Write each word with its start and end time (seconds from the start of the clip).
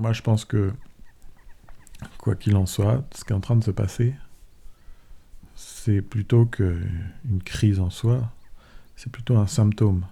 moi 0.00 0.14
je 0.14 0.22
pense 0.22 0.44
que, 0.46 0.72
quoi 2.18 2.34
qu'il 2.34 2.56
en 2.56 2.66
soit, 2.66 3.04
ce 3.14 3.22
qui 3.24 3.32
est 3.32 3.36
en 3.36 3.40
train 3.40 3.56
de 3.56 3.64
se 3.64 3.70
passer, 3.70 4.14
c'est 5.54 6.00
plutôt 6.00 6.46
qu'une 6.46 7.42
crise 7.44 7.80
en 7.80 7.90
soi, 7.90 8.32
c'est 8.96 9.12
plutôt 9.12 9.36
un 9.36 9.46
symptôme. 9.46 10.06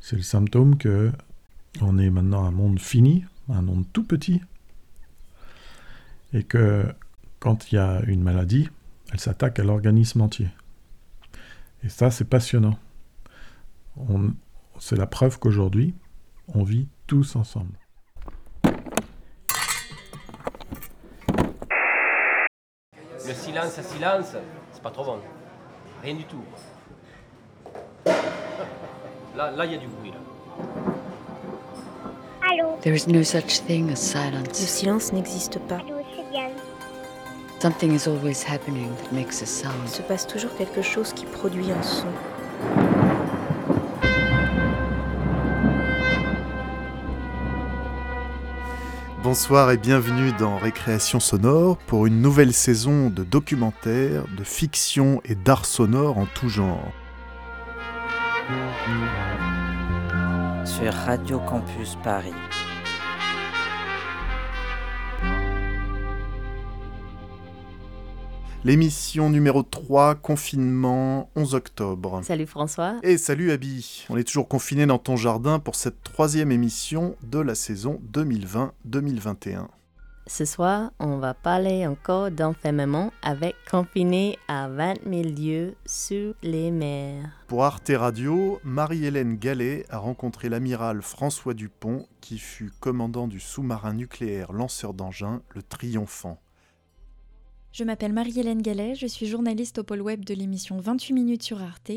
C'est 0.00 0.16
le 0.16 0.22
symptôme 0.22 0.78
que 0.78 1.12
on 1.82 1.98
est 1.98 2.08
maintenant 2.08 2.44
un 2.44 2.50
monde 2.50 2.80
fini, 2.80 3.26
un 3.50 3.60
monde 3.60 3.84
tout 3.92 4.04
petit, 4.04 4.40
et 6.32 6.42
que 6.42 6.86
quand 7.40 7.70
il 7.70 7.74
y 7.74 7.78
a 7.78 8.00
une 8.06 8.22
maladie, 8.22 8.70
elle 9.12 9.20
s'attaque 9.20 9.58
à 9.58 9.64
l'organisme 9.64 10.22
entier. 10.22 10.48
Et 11.84 11.90
ça, 11.90 12.10
c'est 12.10 12.24
passionnant. 12.24 12.78
C'est 14.78 14.96
la 14.96 15.06
preuve 15.06 15.38
qu'aujourd'hui, 15.38 15.94
on 16.48 16.64
vit 16.64 16.88
tous 17.06 17.36
ensemble. 17.36 17.74
Silence 23.48 23.78
à 23.78 23.82
silence, 23.82 24.26
c'est 24.72 24.82
pas 24.82 24.90
trop 24.90 25.04
bon. 25.04 25.18
Rien 26.02 26.14
du 26.14 26.24
tout. 26.24 26.42
Là, 29.36 29.50
là, 29.52 29.64
il 29.64 29.72
y 29.72 29.74
a 29.74 29.78
du 29.78 29.86
bruit. 29.86 30.10
Là. 30.10 30.18
Allô? 32.50 32.76
There 32.82 32.94
is 32.94 33.06
no 33.06 33.22
such 33.22 33.60
thing 33.66 33.90
as 33.90 33.96
silence. 33.96 34.48
Le 34.60 34.66
silence 34.66 35.12
n'existe 35.12 35.58
pas. 35.60 35.76
Allô. 35.76 35.96
Something 37.60 37.92
is 37.92 38.06
always 38.06 38.44
happening 38.44 38.88
that 39.02 39.12
makes 39.12 39.40
a 39.40 39.44
Il 39.44 39.48
sound. 39.48 39.88
se 39.88 40.02
passe 40.02 40.26
toujours 40.26 40.54
quelque 40.56 40.80
chose 40.80 41.12
qui 41.12 41.24
produit 41.26 41.72
un 41.72 41.82
son. 41.82 42.06
Bonsoir 49.30 49.70
et 49.70 49.76
bienvenue 49.76 50.32
dans 50.32 50.56
Récréation 50.56 51.20
sonore 51.20 51.76
pour 51.76 52.06
une 52.06 52.22
nouvelle 52.22 52.54
saison 52.54 53.10
de 53.10 53.24
documentaires, 53.24 54.24
de 54.34 54.42
fiction 54.42 55.20
et 55.26 55.34
d'art 55.34 55.66
sonore 55.66 56.16
en 56.16 56.24
tout 56.24 56.48
genre. 56.48 56.90
sur 60.64 60.94
Radio 60.94 61.40
Campus 61.40 61.98
Paris. 62.02 62.32
L'émission 68.64 69.30
numéro 69.30 69.62
3, 69.62 70.16
confinement, 70.16 71.30
11 71.36 71.54
octobre. 71.54 72.20
Salut 72.24 72.46
François. 72.46 72.96
Et 73.04 73.16
salut 73.16 73.52
Abby, 73.52 74.04
on 74.10 74.16
est 74.16 74.24
toujours 74.24 74.48
confiné 74.48 74.84
dans 74.84 74.98
ton 74.98 75.16
jardin 75.16 75.60
pour 75.60 75.76
cette 75.76 76.02
troisième 76.02 76.50
émission 76.50 77.14
de 77.22 77.38
la 77.38 77.54
saison 77.54 78.00
2020-2021. 78.12 79.68
Ce 80.26 80.44
soir, 80.44 80.90
on 80.98 81.18
va 81.18 81.34
parler 81.34 81.86
encore 81.86 82.32
d'enfermement 82.32 83.12
avec 83.22 83.54
confiné 83.70 84.36
à 84.48 84.68
20 84.68 84.94
000 85.08 85.22
lieues 85.22 85.74
sous 85.86 86.34
les 86.42 86.72
mers. 86.72 87.30
Pour 87.46 87.64
Arte 87.64 87.92
Radio, 87.94 88.58
Marie-Hélène 88.64 89.36
Gallet 89.36 89.86
a 89.88 89.98
rencontré 89.98 90.48
l'amiral 90.48 91.00
François 91.00 91.54
Dupont 91.54 92.06
qui 92.20 92.38
fut 92.38 92.72
commandant 92.80 93.28
du 93.28 93.38
sous-marin 93.38 93.94
nucléaire 93.94 94.52
lanceur 94.52 94.94
d'engins, 94.94 95.42
le 95.54 95.62
Triomphant. 95.62 96.40
Je 97.70 97.84
m'appelle 97.84 98.14
Marie-Hélène 98.14 98.62
Gallet, 98.62 98.94
je 98.94 99.06
suis 99.06 99.26
journaliste 99.26 99.78
au 99.78 99.84
pôle 99.84 100.00
web 100.00 100.24
de 100.24 100.34
l'émission 100.34 100.78
28 100.78 101.12
minutes 101.12 101.42
sur 101.42 101.62
Arte. 101.62 101.92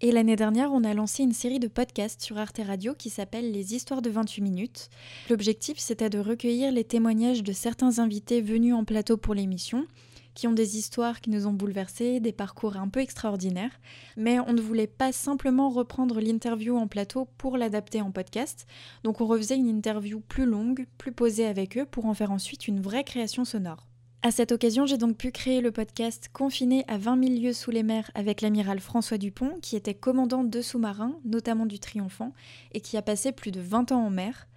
Et 0.00 0.10
l'année 0.10 0.34
dernière, 0.34 0.72
on 0.72 0.82
a 0.82 0.92
lancé 0.92 1.22
une 1.22 1.32
série 1.32 1.60
de 1.60 1.68
podcasts 1.68 2.20
sur 2.20 2.36
Arte 2.36 2.60
Radio 2.66 2.94
qui 2.94 3.10
s'appelle 3.10 3.52
Les 3.52 3.74
histoires 3.74 4.02
de 4.02 4.10
28 4.10 4.42
minutes. 4.42 4.90
L'objectif, 5.30 5.78
c'était 5.78 6.10
de 6.10 6.18
recueillir 6.18 6.72
les 6.72 6.84
témoignages 6.84 7.44
de 7.44 7.52
certains 7.52 8.00
invités 8.00 8.42
venus 8.42 8.74
en 8.74 8.84
plateau 8.84 9.16
pour 9.16 9.34
l'émission, 9.34 9.86
qui 10.34 10.48
ont 10.48 10.52
des 10.52 10.76
histoires 10.76 11.20
qui 11.20 11.30
nous 11.30 11.46
ont 11.46 11.52
bouleversés, 11.52 12.18
des 12.18 12.32
parcours 12.32 12.76
un 12.76 12.88
peu 12.88 13.00
extraordinaires. 13.00 13.80
Mais 14.16 14.40
on 14.40 14.52
ne 14.52 14.60
voulait 14.60 14.88
pas 14.88 15.12
simplement 15.12 15.70
reprendre 15.70 16.20
l'interview 16.20 16.76
en 16.76 16.88
plateau 16.88 17.28
pour 17.38 17.56
l'adapter 17.56 18.02
en 18.02 18.10
podcast. 18.10 18.66
Donc 19.04 19.20
on 19.20 19.26
refaisait 19.26 19.56
une 19.56 19.68
interview 19.68 20.20
plus 20.20 20.44
longue, 20.44 20.86
plus 20.98 21.12
posée 21.12 21.46
avec 21.46 21.78
eux 21.78 21.86
pour 21.86 22.06
en 22.06 22.14
faire 22.14 22.32
ensuite 22.32 22.66
une 22.66 22.80
vraie 22.80 23.04
création 23.04 23.44
sonore. 23.44 23.86
À 24.26 24.30
cette 24.30 24.52
occasion, 24.52 24.86
j'ai 24.86 24.96
donc 24.96 25.18
pu 25.18 25.30
créer 25.32 25.60
le 25.60 25.70
podcast 25.70 26.30
Confiné 26.32 26.86
à 26.88 26.96
20 26.96 27.22
000 27.22 27.40
lieues 27.42 27.52
sous 27.52 27.70
les 27.70 27.82
mers 27.82 28.10
avec 28.14 28.40
l'amiral 28.40 28.80
François 28.80 29.18
Dupont, 29.18 29.58
qui 29.60 29.76
était 29.76 29.92
commandant 29.92 30.44
de 30.44 30.62
sous-marins, 30.62 31.18
notamment 31.26 31.66
du 31.66 31.78
Triomphant, 31.78 32.32
et 32.72 32.80
qui 32.80 32.96
a 32.96 33.02
passé 33.02 33.32
plus 33.32 33.50
de 33.50 33.60
20 33.60 33.92
ans 33.92 34.06
en 34.06 34.08
mer. 34.08 34.48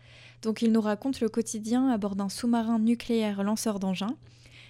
Donc 0.42 0.62
il 0.62 0.72
nous 0.72 0.80
raconte 0.80 1.20
le 1.20 1.28
quotidien 1.28 1.90
à 1.90 1.98
bord 1.98 2.16
d'un 2.16 2.30
sous-marin 2.30 2.80
nucléaire 2.80 3.44
lanceur 3.44 3.80
d'engins. 3.80 4.16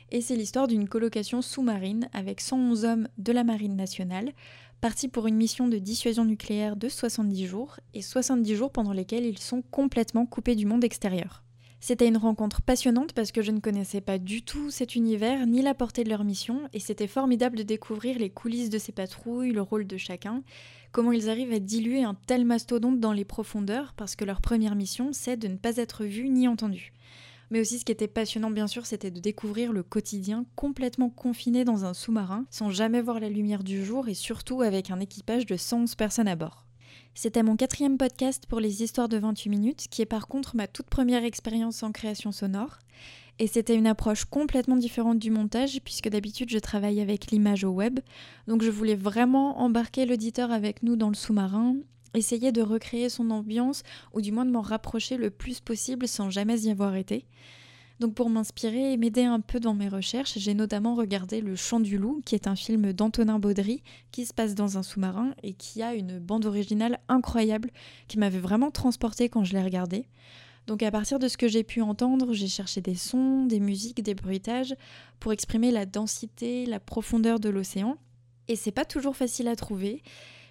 Et 0.09 0.19
c'est 0.19 0.35
l'histoire 0.35 0.67
d'une 0.67 0.89
colocation 0.89 1.43
sous-marine 1.43 2.09
avec 2.11 2.41
111 2.41 2.83
hommes 2.83 3.07
de 3.19 3.31
la 3.31 3.43
Marine 3.43 3.75
nationale, 3.75 4.31
partis 4.81 5.09
pour 5.09 5.27
une 5.27 5.35
mission 5.35 5.67
de 5.67 5.77
dissuasion 5.77 6.25
nucléaire 6.25 6.75
de 6.75 6.89
70 6.89 7.45
jours, 7.45 7.79
et 7.93 8.01
70 8.01 8.55
jours 8.55 8.71
pendant 8.71 8.93
lesquels 8.93 9.27
ils 9.27 9.37
sont 9.37 9.61
complètement 9.61 10.25
coupés 10.25 10.55
du 10.55 10.65
monde 10.65 10.83
extérieur. 10.83 11.43
C'était 11.79 12.07
une 12.07 12.17
rencontre 12.17 12.61
passionnante 12.61 13.13
parce 13.13 13.31
que 13.31 13.43
je 13.43 13.51
ne 13.51 13.59
connaissais 13.59 14.01
pas 14.01 14.17
du 14.17 14.41
tout 14.41 14.71
cet 14.71 14.95
univers 14.95 15.45
ni 15.45 15.61
la 15.61 15.75
portée 15.75 16.03
de 16.03 16.09
leur 16.09 16.23
mission 16.23 16.61
et 16.73 16.79
c'était 16.79 17.07
formidable 17.07 17.55
de 17.55 17.63
découvrir 17.63 18.17
les 18.17 18.31
coulisses 18.31 18.71
de 18.71 18.79
ces 18.79 18.91
patrouilles, 18.91 19.51
le 19.51 19.61
rôle 19.61 19.85
de 19.85 19.97
chacun, 19.97 20.41
comment 20.91 21.11
ils 21.11 21.29
arrivent 21.29 21.53
à 21.53 21.59
diluer 21.59 22.03
un 22.03 22.15
tel 22.25 22.45
mastodonte 22.45 22.99
dans 22.99 23.13
les 23.13 23.25
profondeurs 23.25 23.93
parce 23.95 24.15
que 24.15 24.25
leur 24.25 24.41
première 24.41 24.75
mission 24.75 25.09
c'est 25.13 25.37
de 25.37 25.47
ne 25.47 25.57
pas 25.57 25.77
être 25.77 26.03
vus 26.03 26.29
ni 26.29 26.47
entendus. 26.47 26.93
Mais 27.51 27.61
aussi 27.61 27.79
ce 27.79 27.85
qui 27.85 27.91
était 27.91 28.07
passionnant 28.07 28.51
bien 28.51 28.67
sûr 28.67 28.87
c'était 28.87 29.11
de 29.11 29.19
découvrir 29.19 29.71
le 29.71 29.83
quotidien 29.83 30.45
complètement 30.55 31.11
confiné 31.11 31.63
dans 31.63 31.85
un 31.85 31.93
sous-marin 31.93 32.45
sans 32.49 32.71
jamais 32.71 33.01
voir 33.01 33.19
la 33.19 33.29
lumière 33.29 33.63
du 33.63 33.85
jour 33.85 34.07
et 34.09 34.15
surtout 34.15 34.63
avec 34.63 34.89
un 34.89 34.99
équipage 34.99 35.45
de 35.45 35.55
111 35.55 35.93
personnes 35.93 36.27
à 36.27 36.35
bord. 36.35 36.66
C'était 37.19 37.41
mon 37.41 37.55
quatrième 37.55 37.97
podcast 37.97 38.45
pour 38.47 38.59
les 38.59 38.83
histoires 38.83 39.09
de 39.09 39.17
28 39.17 39.49
minutes, 39.49 39.87
qui 39.89 40.03
est 40.03 40.05
par 40.05 40.27
contre 40.27 40.55
ma 40.55 40.67
toute 40.67 40.85
première 40.85 41.23
expérience 41.23 41.81
en 41.81 41.91
création 41.91 42.31
sonore. 42.31 42.77
Et 43.39 43.47
c'était 43.47 43.73
une 43.73 43.87
approche 43.87 44.25
complètement 44.25 44.75
différente 44.75 45.17
du 45.17 45.31
montage, 45.31 45.81
puisque 45.83 46.09
d'habitude 46.09 46.51
je 46.51 46.59
travaille 46.59 47.01
avec 47.01 47.31
l'image 47.31 47.63
au 47.63 47.71
web. 47.71 48.01
Donc 48.47 48.61
je 48.61 48.69
voulais 48.69 48.93
vraiment 48.93 49.61
embarquer 49.61 50.05
l'auditeur 50.05 50.51
avec 50.51 50.83
nous 50.83 50.95
dans 50.95 51.09
le 51.09 51.15
sous-marin, 51.15 51.77
essayer 52.13 52.51
de 52.51 52.61
recréer 52.61 53.09
son 53.09 53.31
ambiance, 53.31 53.81
ou 54.13 54.21
du 54.21 54.31
moins 54.31 54.45
de 54.45 54.51
m'en 54.51 54.61
rapprocher 54.61 55.17
le 55.17 55.31
plus 55.31 55.59
possible 55.59 56.07
sans 56.07 56.29
jamais 56.29 56.59
y 56.65 56.69
avoir 56.69 56.95
été. 56.95 57.25
Donc 57.99 58.13
pour 58.13 58.29
m'inspirer 58.29 58.93
et 58.93 58.97
m'aider 58.97 59.23
un 59.23 59.39
peu 59.39 59.59
dans 59.59 59.73
mes 59.73 59.89
recherches, 59.89 60.37
j'ai 60.37 60.53
notamment 60.53 60.93
regardé 60.93 61.41
Le 61.41 61.55
Chant 61.55 61.79
du 61.79 61.97
Loup, 61.97 62.21
qui 62.25 62.35
est 62.35 62.47
un 62.47 62.55
film 62.55 62.93
d'Antonin 62.93 63.39
Baudry 63.39 63.81
qui 64.11 64.25
se 64.25 64.33
passe 64.33 64.53
dans 64.53 64.77
un 64.77 64.83
sous-marin 64.83 65.33
et 65.41 65.53
qui 65.53 65.81
a 65.81 65.95
une 65.95 66.19
bande 66.19 66.45
originale 66.45 66.99
incroyable 67.09 67.71
qui 68.07 68.19
m'avait 68.19 68.39
vraiment 68.39 68.69
transportée 68.69 69.29
quand 69.29 69.43
je 69.43 69.53
l'ai 69.53 69.63
regardé. 69.63 70.07
Donc 70.67 70.83
à 70.83 70.91
partir 70.91 71.17
de 71.17 71.27
ce 71.27 71.37
que 71.37 71.47
j'ai 71.47 71.63
pu 71.63 71.81
entendre, 71.81 72.33
j'ai 72.33 72.47
cherché 72.47 72.81
des 72.81 72.93
sons, 72.93 73.45
des 73.45 73.59
musiques, 73.59 74.03
des 74.03 74.15
bruitages 74.15 74.75
pour 75.19 75.31
exprimer 75.31 75.71
la 75.71 75.87
densité, 75.87 76.67
la 76.67 76.79
profondeur 76.79 77.39
de 77.39 77.49
l'océan. 77.49 77.97
Et 78.47 78.55
c'est 78.55 78.71
pas 78.71 78.85
toujours 78.85 79.15
facile 79.15 79.47
à 79.47 79.55
trouver. 79.55 80.03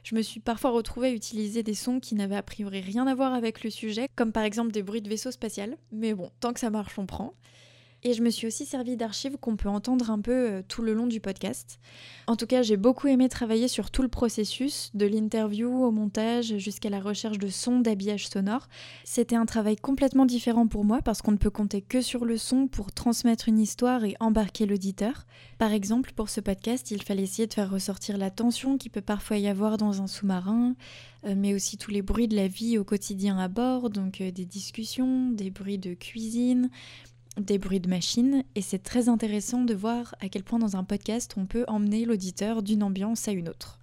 Je 0.06 0.15
me 0.15 0.22
suis 0.22 0.39
parfois 0.39 0.71
retrouvée 0.71 1.09
à 1.09 1.12
utiliser 1.12 1.65
des 1.65 1.75
sons 1.75 1.99
qui 1.99 2.15
n'avaient 2.15 2.37
a 2.37 2.43
priori 2.44 2.81
rien 2.81 3.09
à 3.09 3.15
voir 3.17 3.34
avec 3.34 3.65
le 3.65 3.71
sujet, 3.71 4.06
comme 4.15 4.31
par 4.31 4.44
exemple 4.44 4.71
des 4.71 4.84
bruits 4.84 5.03
de 5.03 5.09
vaisseau 5.09 5.33
spatial. 5.33 5.77
Mais 5.91 6.15
bon, 6.15 6.31
tant 6.39 6.53
que 6.53 6.61
ça 6.61 6.71
marche, 6.71 6.97
on 6.97 7.06
prend. 7.06 7.34
Et 8.06 8.15
je 8.15 8.22
me 8.22 8.31
suis 8.31 8.47
aussi 8.47 8.67
servi 8.67 8.97
d'archives 8.97 9.37
qu'on 9.37 9.56
peut 9.56 9.69
entendre 9.69 10.12
un 10.12 10.21
peu 10.21 10.31
euh, 10.31 10.62
tout 10.69 10.81
le 10.81 10.94
long 10.94 11.09
du 11.09 11.19
podcast. 11.19 11.81
En 12.28 12.37
tout 12.37 12.47
cas, 12.47 12.62
j'ai 12.62 12.77
beaucoup 12.77 13.09
aimé 13.09 13.28
travailler 13.28 13.67
sur 13.67 13.91
tout 13.91 14.00
le 14.00 14.06
processus, 14.06 14.93
de 14.94 15.06
l'interview 15.06 15.69
au 15.83 15.91
montage 15.91 16.56
jusqu'à 16.56 16.89
la 16.89 17.00
recherche 17.00 17.39
de 17.39 17.49
sons, 17.49 17.81
d'habillage 17.81 18.28
sonore. 18.28 18.69
C'était 19.03 19.34
un 19.34 19.44
travail 19.44 19.75
complètement 19.75 20.25
différent 20.25 20.69
pour 20.69 20.84
moi 20.84 21.03
parce 21.03 21.21
qu'on 21.21 21.33
ne 21.33 21.37
peut 21.37 21.50
compter 21.50 21.83
que 21.83 22.00
sur 22.00 22.25
le 22.25 22.37
son 22.37 22.69
pour 22.69 22.93
transmettre 22.93 23.49
une 23.49 23.58
histoire 23.58 24.05
et 24.05 24.14
embarquer 24.20 24.67
l'auditeur. 24.67 25.26
Par 25.58 25.73
exemple, 25.73 26.12
pour 26.14 26.29
ce 26.29 26.41
podcast, 26.41 26.93
il 26.93 27.03
fallait 27.03 27.25
essayer 27.25 27.49
de 27.49 27.55
faire 27.55 27.73
ressortir 27.73 28.19
la 28.19 28.31
tension 28.31 28.79
qui 28.79 28.88
peut 28.88 29.00
parfois 29.00 29.38
y 29.38 29.49
avoir 29.49 29.79
dans 29.79 30.00
un 30.00 30.06
sous-marin, 30.06 30.76
euh, 31.25 31.35
mais 31.37 31.55
aussi 31.55 31.76
tous 31.76 31.91
les 31.91 32.03
bruits 32.03 32.29
de 32.29 32.37
la 32.37 32.47
vie 32.47 32.79
au 32.79 32.85
quotidien 32.85 33.37
à 33.37 33.49
bord, 33.49 33.91
donc 33.91 34.20
euh, 34.20 34.31
des 34.31 34.44
discussions, 34.44 35.31
des 35.31 35.50
bruits 35.50 35.79
de 35.79 35.94
cuisine, 35.94 36.70
des 37.38 37.59
bruits 37.59 37.81
de 37.81 37.88
machine 37.88 38.44
et 38.55 38.62
c'est 38.62 38.83
très 38.83 39.09
intéressant 39.09 39.62
de 39.62 39.75
voir 39.75 40.15
à 40.21 40.29
quel 40.29 40.44
point 40.44 40.59
dans 40.59 40.77
un 40.77 40.85
podcast 40.85 41.35
on 41.37 41.47
peut 41.47 41.65
emmener 41.69 42.05
l'auditeur 42.05 42.62
d'une 42.62 42.83
ambiance 42.83 43.29
à 43.29 43.33
une 43.33 43.49
autre. 43.49 43.79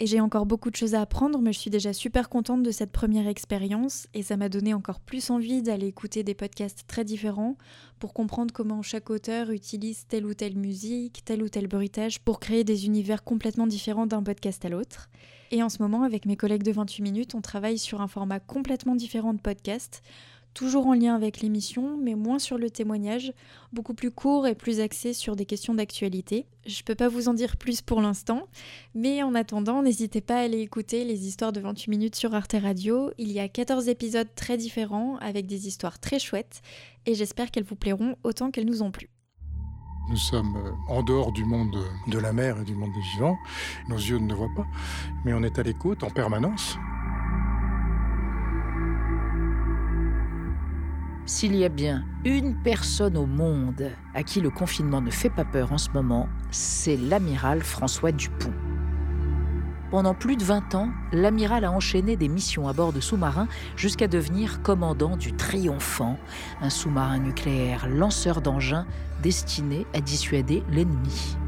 Et 0.00 0.06
j'ai 0.06 0.20
encore 0.20 0.44
beaucoup 0.44 0.72
de 0.72 0.76
choses 0.76 0.96
à 0.96 1.02
apprendre, 1.02 1.40
mais 1.40 1.52
je 1.52 1.60
suis 1.60 1.70
déjà 1.70 1.92
super 1.92 2.28
contente 2.28 2.64
de 2.64 2.72
cette 2.72 2.90
première 2.90 3.28
expérience 3.28 4.08
et 4.12 4.24
ça 4.24 4.36
m'a 4.36 4.48
donné 4.48 4.74
encore 4.74 4.98
plus 4.98 5.30
envie 5.30 5.62
d'aller 5.62 5.86
écouter 5.86 6.24
des 6.24 6.34
podcasts 6.34 6.84
très 6.88 7.04
différents 7.04 7.56
pour 8.00 8.12
comprendre 8.12 8.52
comment 8.52 8.82
chaque 8.82 9.08
auteur 9.08 9.50
utilise 9.50 10.06
telle 10.08 10.26
ou 10.26 10.34
telle 10.34 10.56
musique, 10.56 11.24
tel 11.24 11.44
ou 11.44 11.48
tel 11.48 11.68
bruitage 11.68 12.18
pour 12.18 12.40
créer 12.40 12.64
des 12.64 12.86
univers 12.86 13.22
complètement 13.22 13.68
différents 13.68 14.06
d'un 14.06 14.24
podcast 14.24 14.64
à 14.64 14.68
l'autre. 14.68 15.10
Et 15.52 15.62
en 15.62 15.68
ce 15.68 15.80
moment, 15.80 16.02
avec 16.02 16.26
mes 16.26 16.36
collègues 16.36 16.64
de 16.64 16.72
28 16.72 17.02
minutes, 17.02 17.34
on 17.36 17.40
travaille 17.40 17.78
sur 17.78 18.00
un 18.00 18.08
format 18.08 18.40
complètement 18.40 18.96
différent 18.96 19.32
de 19.32 19.40
podcast 19.40 20.02
toujours 20.54 20.86
en 20.86 20.94
lien 20.94 21.14
avec 21.14 21.40
l'émission, 21.40 21.98
mais 21.98 22.14
moins 22.14 22.38
sur 22.38 22.56
le 22.56 22.70
témoignage, 22.70 23.32
beaucoup 23.72 23.92
plus 23.92 24.10
court 24.10 24.46
et 24.46 24.54
plus 24.54 24.80
axé 24.80 25.12
sur 25.12 25.36
des 25.36 25.44
questions 25.44 25.74
d'actualité. 25.74 26.46
Je 26.64 26.82
peux 26.82 26.94
pas 26.94 27.08
vous 27.08 27.28
en 27.28 27.34
dire 27.34 27.56
plus 27.56 27.82
pour 27.82 28.00
l'instant, 28.00 28.48
mais 28.94 29.22
en 29.22 29.34
attendant, 29.34 29.82
n'hésitez 29.82 30.20
pas 30.20 30.36
à 30.36 30.44
aller 30.44 30.60
écouter 30.60 31.04
les 31.04 31.26
histoires 31.26 31.52
de 31.52 31.60
28 31.60 31.90
minutes 31.90 32.16
sur 32.16 32.34
Arte 32.34 32.56
Radio. 32.60 33.10
Il 33.18 33.32
y 33.32 33.40
a 33.40 33.48
14 33.48 33.88
épisodes 33.88 34.28
très 34.34 34.56
différents 34.56 35.16
avec 35.18 35.46
des 35.46 35.66
histoires 35.66 35.98
très 35.98 36.18
chouettes 36.18 36.62
et 37.04 37.14
j'espère 37.14 37.50
qu'elles 37.50 37.64
vous 37.64 37.76
plairont 37.76 38.16
autant 38.22 38.50
qu'elles 38.50 38.66
nous 38.66 38.82
ont 38.82 38.90
plu. 38.90 39.10
Nous 40.08 40.16
sommes 40.16 40.56
euh, 40.56 40.70
en 40.88 41.02
dehors 41.02 41.32
du 41.32 41.44
monde 41.44 41.76
de 42.08 42.18
la 42.18 42.32
mer 42.32 42.60
et 42.60 42.64
du 42.64 42.74
monde 42.74 42.92
des 42.92 43.00
vivants. 43.00 43.38
Nos 43.88 43.96
yeux 43.96 44.18
ne 44.18 44.34
voient 44.34 44.52
pas, 44.54 44.66
mais 45.24 45.32
on 45.32 45.42
est 45.42 45.58
à 45.58 45.62
l'écoute 45.62 46.02
en 46.02 46.10
permanence. 46.10 46.76
S'il 51.26 51.56
y 51.56 51.64
a 51.64 51.70
bien 51.70 52.04
une 52.26 52.54
personne 52.54 53.16
au 53.16 53.24
monde 53.24 53.90
à 54.14 54.22
qui 54.22 54.42
le 54.42 54.50
confinement 54.50 55.00
ne 55.00 55.10
fait 55.10 55.30
pas 55.30 55.46
peur 55.46 55.72
en 55.72 55.78
ce 55.78 55.88
moment, 55.90 56.28
c'est 56.50 56.98
l'amiral 56.98 57.62
François 57.62 58.12
Dupont. 58.12 58.52
Pendant 59.90 60.12
plus 60.12 60.36
de 60.36 60.44
20 60.44 60.74
ans, 60.74 60.90
l'amiral 61.12 61.64
a 61.64 61.70
enchaîné 61.70 62.16
des 62.16 62.28
missions 62.28 62.68
à 62.68 62.74
bord 62.74 62.92
de 62.92 63.00
sous-marins 63.00 63.48
jusqu'à 63.74 64.06
devenir 64.06 64.60
commandant 64.60 65.16
du 65.16 65.32
Triomphant, 65.32 66.18
un 66.60 66.68
sous-marin 66.68 67.20
nucléaire 67.20 67.88
lanceur 67.88 68.42
d'engins 68.42 68.86
destiné 69.22 69.86
à 69.94 70.02
dissuader 70.02 70.62
l'ennemi 70.68 71.38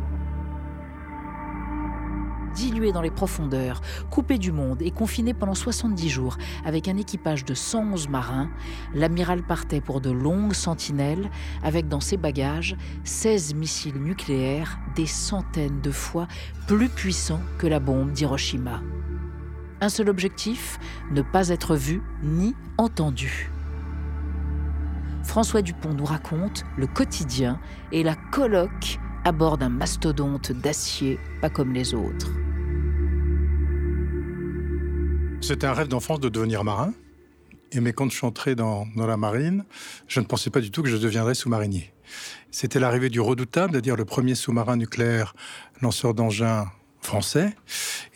dilué 2.56 2.90
dans 2.90 3.02
les 3.02 3.10
profondeurs, 3.10 3.82
coupé 4.10 4.38
du 4.38 4.50
monde 4.50 4.80
et 4.80 4.90
confiné 4.90 5.34
pendant 5.34 5.54
70 5.54 6.08
jours 6.08 6.38
avec 6.64 6.88
un 6.88 6.96
équipage 6.96 7.44
de 7.44 7.54
111 7.54 8.08
marins, 8.08 8.50
l'amiral 8.94 9.42
partait 9.42 9.82
pour 9.82 10.00
de 10.00 10.10
longues 10.10 10.54
sentinelles 10.54 11.30
avec 11.62 11.86
dans 11.86 12.00
ses 12.00 12.16
bagages 12.16 12.76
16 13.04 13.54
missiles 13.54 14.02
nucléaires 14.02 14.78
des 14.96 15.06
centaines 15.06 15.82
de 15.82 15.90
fois 15.90 16.26
plus 16.66 16.88
puissants 16.88 17.42
que 17.58 17.66
la 17.66 17.78
bombe 17.78 18.12
d'Hiroshima. 18.12 18.80
Un 19.82 19.90
seul 19.90 20.08
objectif, 20.08 20.78
ne 21.10 21.20
pas 21.20 21.50
être 21.50 21.76
vu 21.76 22.02
ni 22.22 22.54
entendu. 22.78 23.50
François 25.22 25.60
Dupont 25.60 25.92
nous 25.92 26.06
raconte 26.06 26.64
le 26.78 26.86
quotidien 26.86 27.60
et 27.92 28.02
la 28.02 28.14
colloque 28.14 28.98
à 29.24 29.32
bord 29.32 29.58
d'un 29.58 29.68
mastodonte 29.68 30.52
d'acier 30.52 31.18
pas 31.42 31.50
comme 31.50 31.72
les 31.72 31.94
autres. 31.94 32.30
C'était 35.40 35.66
un 35.66 35.72
rêve 35.74 35.88
d'enfance 35.88 36.20
de 36.20 36.28
devenir 36.28 36.64
marin. 36.64 36.92
Et 37.72 37.80
mais 37.80 37.92
quand 37.92 38.10
je 38.10 38.16
suis 38.16 38.26
entré 38.26 38.54
dans, 38.54 38.86
la 38.96 39.16
marine, 39.16 39.64
je 40.08 40.20
ne 40.20 40.24
pensais 40.24 40.50
pas 40.50 40.60
du 40.60 40.70
tout 40.70 40.82
que 40.82 40.88
je 40.88 40.96
deviendrais 40.96 41.34
sous-marinier. 41.34 41.92
C'était 42.50 42.78
l'arrivée 42.78 43.10
du 43.10 43.20
redoutable, 43.20 43.72
c'est-à-dire 43.72 43.96
le 43.96 44.04
premier 44.04 44.34
sous-marin 44.34 44.76
nucléaire 44.76 45.34
lanceur 45.82 46.14
d'engins 46.14 46.66
français. 47.00 47.54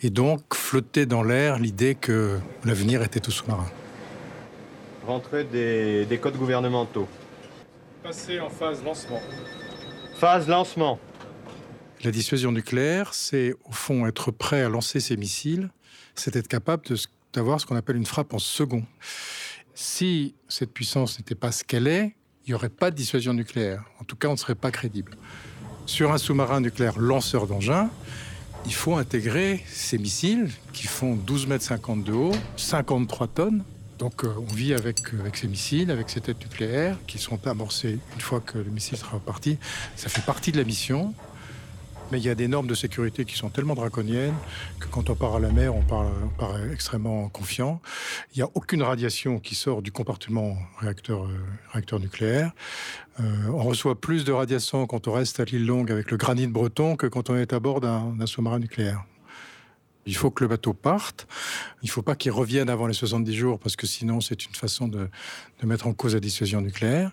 Et 0.01 0.09
donc 0.09 0.55
flottait 0.55 1.05
dans 1.05 1.23
l'air 1.23 1.59
l'idée 1.59 1.95
que 1.95 2.39
l'avenir 2.65 3.03
était 3.03 3.27
au 3.27 3.31
sous-marin. 3.31 3.69
Rentrée 5.05 5.43
des, 5.43 6.05
des 6.05 6.17
codes 6.17 6.37
gouvernementaux. 6.37 7.07
Passer 8.03 8.39
en 8.39 8.49
phase 8.49 8.83
lancement. 8.83 9.21
Phase 10.15 10.47
lancement. 10.47 10.99
La 12.03 12.09
dissuasion 12.09 12.51
nucléaire, 12.51 13.13
c'est 13.13 13.53
au 13.63 13.71
fond 13.71 14.07
être 14.07 14.31
prêt 14.31 14.63
à 14.63 14.69
lancer 14.69 14.99
ses 14.99 15.17
missiles, 15.17 15.69
c'est 16.15 16.35
être 16.35 16.47
capable 16.47 16.83
d'avoir 17.33 17.59
ce 17.59 17.65
qu'on 17.65 17.75
appelle 17.75 17.95
une 17.95 18.05
frappe 18.05 18.33
en 18.33 18.39
second. 18.39 18.83
Si 19.73 20.35
cette 20.47 20.71
puissance 20.73 21.17
n'était 21.17 21.35
pas 21.35 21.51
ce 21.51 21.63
qu'elle 21.63 21.87
est, 21.87 22.15
il 22.45 22.49
n'y 22.49 22.53
aurait 22.53 22.69
pas 22.69 22.91
de 22.91 22.95
dissuasion 22.95 23.33
nucléaire. 23.33 23.83
En 23.99 24.03
tout 24.03 24.15
cas, 24.15 24.27
on 24.27 24.33
ne 24.33 24.37
serait 24.37 24.55
pas 24.55 24.71
crédible. 24.71 25.15
Sur 25.85 26.11
un 26.11 26.17
sous-marin 26.17 26.59
nucléaire 26.59 26.99
lanceur 26.99 27.47
d'engins, 27.47 27.89
il 28.65 28.73
faut 28.73 28.95
intégrer 28.95 29.63
ces 29.67 29.97
missiles 29.97 30.49
qui 30.73 30.87
font 30.87 31.15
12 31.15 31.47
mètres 31.47 31.63
50 31.63 32.03
de 32.03 32.13
haut, 32.13 32.35
53 32.57 33.27
tonnes. 33.27 33.63
Donc 33.97 34.23
euh, 34.23 34.33
on 34.37 34.53
vit 34.53 34.73
avec, 34.73 35.13
avec 35.19 35.37
ces 35.37 35.47
missiles, 35.47 35.91
avec 35.91 36.09
ces 36.09 36.21
têtes 36.21 36.39
nucléaires 36.41 36.97
qui 37.07 37.17
sont 37.17 37.47
amorcées 37.47 37.99
une 38.15 38.21
fois 38.21 38.39
que 38.39 38.57
le 38.57 38.69
missile 38.71 38.97
sera 38.97 39.19
parti. 39.19 39.57
Ça 39.95 40.09
fait 40.09 40.25
partie 40.25 40.51
de 40.51 40.57
la 40.57 40.63
mission. 40.63 41.13
Mais 42.11 42.19
il 42.19 42.25
y 42.25 42.29
a 42.29 42.35
des 42.35 42.49
normes 42.49 42.67
de 42.67 42.75
sécurité 42.75 43.23
qui 43.23 43.37
sont 43.37 43.49
tellement 43.49 43.73
draconiennes 43.73 44.35
que 44.81 44.87
quand 44.87 45.09
on 45.09 45.15
part 45.15 45.35
à 45.35 45.39
la 45.39 45.49
mer, 45.49 45.73
on 45.73 45.81
part, 45.81 46.09
extrêmement 46.71 47.29
confiant. 47.29 47.81
Il 48.33 48.39
n'y 48.39 48.43
a 48.43 48.49
aucune 48.53 48.83
radiation 48.83 49.39
qui 49.39 49.55
sort 49.55 49.81
du 49.81 49.93
compartiment 49.93 50.57
réacteur, 50.79 51.25
euh, 51.25 51.99
nucléaire. 51.99 52.51
Euh, 53.21 53.23
on 53.47 53.63
reçoit 53.63 53.99
plus 53.99 54.25
de 54.25 54.33
radiation 54.33 54.87
quand 54.87 55.07
on 55.07 55.13
reste 55.13 55.39
à 55.39 55.45
l'île 55.45 55.65
Longue 55.65 55.89
avec 55.89 56.11
le 56.11 56.17
granit 56.17 56.47
breton 56.47 56.97
que 56.97 57.07
quand 57.07 57.29
on 57.29 57.37
est 57.37 57.53
à 57.53 57.61
bord 57.61 57.79
d'un 57.79 58.25
sous-marin 58.25 58.59
nucléaire. 58.59 59.05
Il 60.05 60.15
faut 60.15 60.31
que 60.31 60.43
le 60.43 60.49
bateau 60.49 60.73
parte. 60.73 61.27
Il 61.81 61.85
ne 61.85 61.91
faut 61.91 62.01
pas 62.01 62.15
qu'il 62.15 62.31
revienne 62.31 62.69
avant 62.69 62.87
les 62.87 62.93
70 62.93 63.33
jours 63.33 63.59
parce 63.59 63.77
que 63.77 63.87
sinon 63.87 64.19
c'est 64.19 64.45
une 64.45 64.55
façon 64.55 64.89
de, 64.89 65.07
de, 65.61 65.67
mettre 65.67 65.87
en 65.87 65.93
cause 65.93 66.15
la 66.15 66.19
dissuasion 66.19 66.59
nucléaire. 66.59 67.11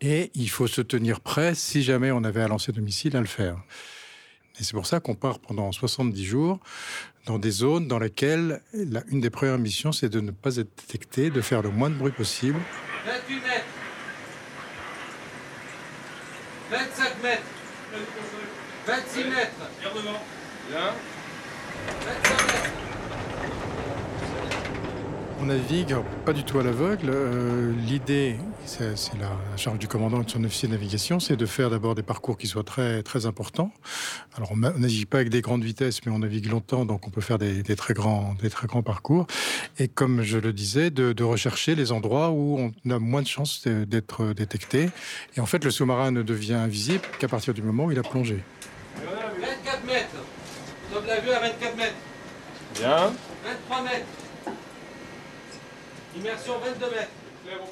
Et 0.00 0.30
il 0.34 0.48
faut 0.48 0.68
se 0.68 0.80
tenir 0.80 1.20
prêt 1.20 1.54
si 1.54 1.82
jamais 1.82 2.12
on 2.12 2.24
avait 2.24 2.42
à 2.42 2.48
lancer 2.48 2.72
de 2.72 2.80
missiles 2.80 3.16
à 3.16 3.20
le 3.20 3.26
faire. 3.26 3.58
Et 4.58 4.64
c'est 4.64 4.72
pour 4.72 4.86
ça 4.86 5.00
qu'on 5.00 5.14
part 5.14 5.38
pendant 5.38 5.70
70 5.72 6.24
jours 6.24 6.60
dans 7.26 7.38
des 7.38 7.50
zones 7.50 7.88
dans 7.88 7.98
lesquelles 7.98 8.60
la, 8.72 9.02
une 9.08 9.20
des 9.20 9.30
premières 9.30 9.58
missions, 9.58 9.92
c'est 9.92 10.08
de 10.08 10.20
ne 10.20 10.30
pas 10.30 10.56
être 10.56 10.70
détecté, 10.86 11.30
de 11.30 11.40
faire 11.40 11.60
le 11.62 11.70
moins 11.70 11.90
de 11.90 11.96
bruit 11.96 12.12
possible. 12.12 12.58
28 13.06 13.34
mètres. 13.34 13.64
25 16.70 17.22
mètres. 17.22 17.42
26 18.86 19.24
mètres. 19.24 19.50
Bien. 20.70 20.80
25 20.80 21.15
On 25.46 25.50
navigue 25.50 25.94
pas 26.24 26.32
du 26.32 26.42
tout 26.42 26.58
à 26.58 26.64
l'aveugle. 26.64 27.08
Euh, 27.08 27.72
l'idée, 27.86 28.34
c'est 28.64 28.96
la 29.20 29.30
charge 29.56 29.78
du 29.78 29.86
commandant 29.86 30.20
et 30.20 30.24
de 30.24 30.30
son 30.30 30.42
officier 30.42 30.66
de 30.66 30.72
navigation, 30.72 31.20
c'est 31.20 31.36
de 31.36 31.46
faire 31.46 31.70
d'abord 31.70 31.94
des 31.94 32.02
parcours 32.02 32.36
qui 32.36 32.48
soient 32.48 32.64
très, 32.64 33.04
très 33.04 33.26
importants. 33.26 33.70
Alors, 34.36 34.50
on 34.50 34.56
navigue 34.56 35.06
pas 35.06 35.18
avec 35.18 35.28
des 35.28 35.42
grandes 35.42 35.62
vitesses, 35.62 36.04
mais 36.04 36.10
on 36.10 36.18
navigue 36.18 36.50
longtemps, 36.50 36.84
donc 36.84 37.06
on 37.06 37.10
peut 37.10 37.20
faire 37.20 37.38
des, 37.38 37.62
très, 37.76 37.94
grands, 37.94 38.34
des 38.42 38.50
très 38.50 38.66
grands 38.66 38.82
parcours. 38.82 39.28
Et 39.78 39.86
comme 39.86 40.22
je 40.22 40.38
le 40.38 40.52
disais, 40.52 40.90
de, 40.90 41.22
rechercher 41.22 41.76
les 41.76 41.92
endroits 41.92 42.30
où 42.30 42.58
on 42.58 42.90
a 42.90 42.98
moins 42.98 43.22
de 43.22 43.28
chances 43.28 43.68
d'être 43.68 44.32
détecté. 44.32 44.90
Et 45.36 45.40
en 45.40 45.46
fait, 45.46 45.62
le 45.62 45.70
sous-marin 45.70 46.10
ne 46.10 46.22
devient 46.22 46.54
invisible 46.54 47.04
qu'à 47.20 47.28
partir 47.28 47.54
du 47.54 47.62
moment 47.62 47.84
où 47.84 47.92
il 47.92 47.98
a 48.00 48.02
plongé. 48.02 48.42
24 48.96 49.86
mètres. 49.86 50.06
On 50.92 51.06
la 51.06 51.20
vue 51.20 51.30
à 51.30 51.38
24 51.38 51.76
mètres. 51.76 51.94
Bien. 52.74 53.12
23 53.68 53.82
mètres. 53.84 54.25
Immersion 56.18 56.54
22 56.58 56.90
mètres. 56.90 57.10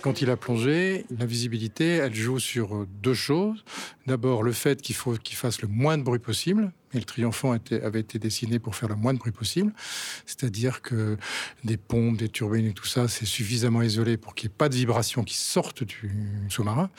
Quand 0.02 0.20
il 0.20 0.30
a 0.30 0.36
plongé, 0.36 1.04
la 1.18 1.26
visibilité, 1.26 1.96
elle 1.96 2.14
joue 2.14 2.38
sur 2.38 2.86
deux 3.02 3.14
choses. 3.14 3.64
D'abord, 4.06 4.42
le 4.42 4.52
fait 4.52 4.80
qu'il 4.82 4.94
faut 4.94 5.14
qu'il 5.14 5.36
fasse 5.36 5.62
le 5.62 5.68
moins 5.68 5.98
de 5.98 6.02
bruit 6.02 6.18
possible. 6.18 6.72
Et 6.92 6.98
le 6.98 7.04
triomphant 7.04 7.56
avait 7.82 8.00
été 8.00 8.18
dessiné 8.18 8.58
pour 8.58 8.76
faire 8.76 8.88
le 8.88 8.94
moins 8.94 9.14
de 9.14 9.18
bruit 9.18 9.32
possible. 9.32 9.72
C'est-à-dire 10.26 10.82
que 10.82 11.16
des 11.64 11.76
pompes, 11.76 12.18
des 12.18 12.28
turbines 12.28 12.66
et 12.66 12.72
tout 12.72 12.86
ça, 12.86 13.08
c'est 13.08 13.24
suffisamment 13.24 13.82
isolé 13.82 14.16
pour 14.16 14.34
qu'il 14.34 14.48
n'y 14.48 14.52
ait 14.52 14.58
pas 14.58 14.68
de 14.68 14.76
vibrations 14.76 15.24
qui 15.24 15.36
sortent 15.36 15.82
du 15.82 16.12
sous-marin. 16.50 16.90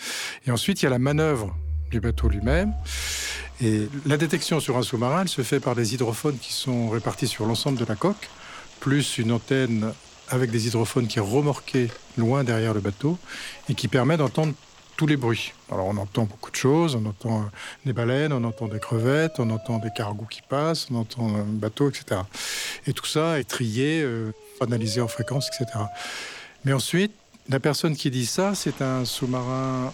Et 0.46 0.52
ensuite, 0.52 0.82
il 0.82 0.86
y 0.86 0.88
a 0.88 0.92
la 0.92 1.00
manœuvre 1.00 1.56
du 1.92 2.00
bateau 2.00 2.28
lui-même. 2.28 2.74
Et 3.62 3.88
la 4.06 4.18
détection 4.18 4.60
sur 4.60 4.76
un 4.78 4.84
sous-marin, 4.84 5.22
elle 5.22 5.30
se 5.30 5.44
fait 5.44 5.62
par 5.62 5.76
des 5.76 5.94
hydrophones 5.94 6.38
qui 6.40 6.52
sont 6.52 6.90
répartis 6.90 7.28
sur 7.28 7.46
l'ensemble 7.46 7.78
de 7.78 7.86
la 7.86 7.96
coque, 7.96 8.30
plus 8.82 9.18
une 9.18 9.32
antenne 9.32 9.94
avec 10.30 10.52
des 10.52 10.68
hydrophones 10.68 11.08
qui 11.08 11.20
remorquaient 11.20 11.90
loin 12.18 12.44
derrière 12.44 12.74
le 12.74 12.80
bateau 12.80 13.18
et 13.70 13.76
qui 13.76 13.88
permet 13.88 14.18
d'entendre 14.18 14.54
tous 14.98 15.08
les 15.08 15.18
bruits. 15.18 15.54
Alors 15.72 15.88
on 15.88 15.98
entend 15.98 16.24
beaucoup 16.24 16.52
de 16.52 16.56
choses, 16.56 16.96
on 16.96 17.06
entend 17.06 17.42
euh, 17.42 17.46
des 17.86 17.94
baleines, 17.94 18.32
on 18.32 18.44
entend 18.44 18.68
des 18.68 18.80
crevettes, 18.80 19.40
on 19.40 19.50
entend 19.50 19.80
des 19.80 19.92
cargos 19.96 20.26
qui 20.26 20.42
passent, 20.42 20.88
on 20.92 20.96
entend 20.96 21.36
un 21.36 21.44
bateau, 21.44 21.90
etc. 21.90 22.22
Et 22.88 22.94
tout 22.94 23.06
ça 23.06 23.40
est 23.40 23.44
trié, 23.44 24.02
euh, 24.04 24.32
analysé 24.62 25.02
en 25.02 25.08
fréquence, 25.08 25.50
etc. 25.50 25.80
Mais 26.64 26.74
ensuite, 26.74 27.12
la 27.50 27.60
personne 27.60 27.96
qui 27.96 28.10
dit 28.10 28.26
ça, 28.26 28.56
c'est 28.56 28.82
un 28.82 29.06
sous-marin 29.06 29.94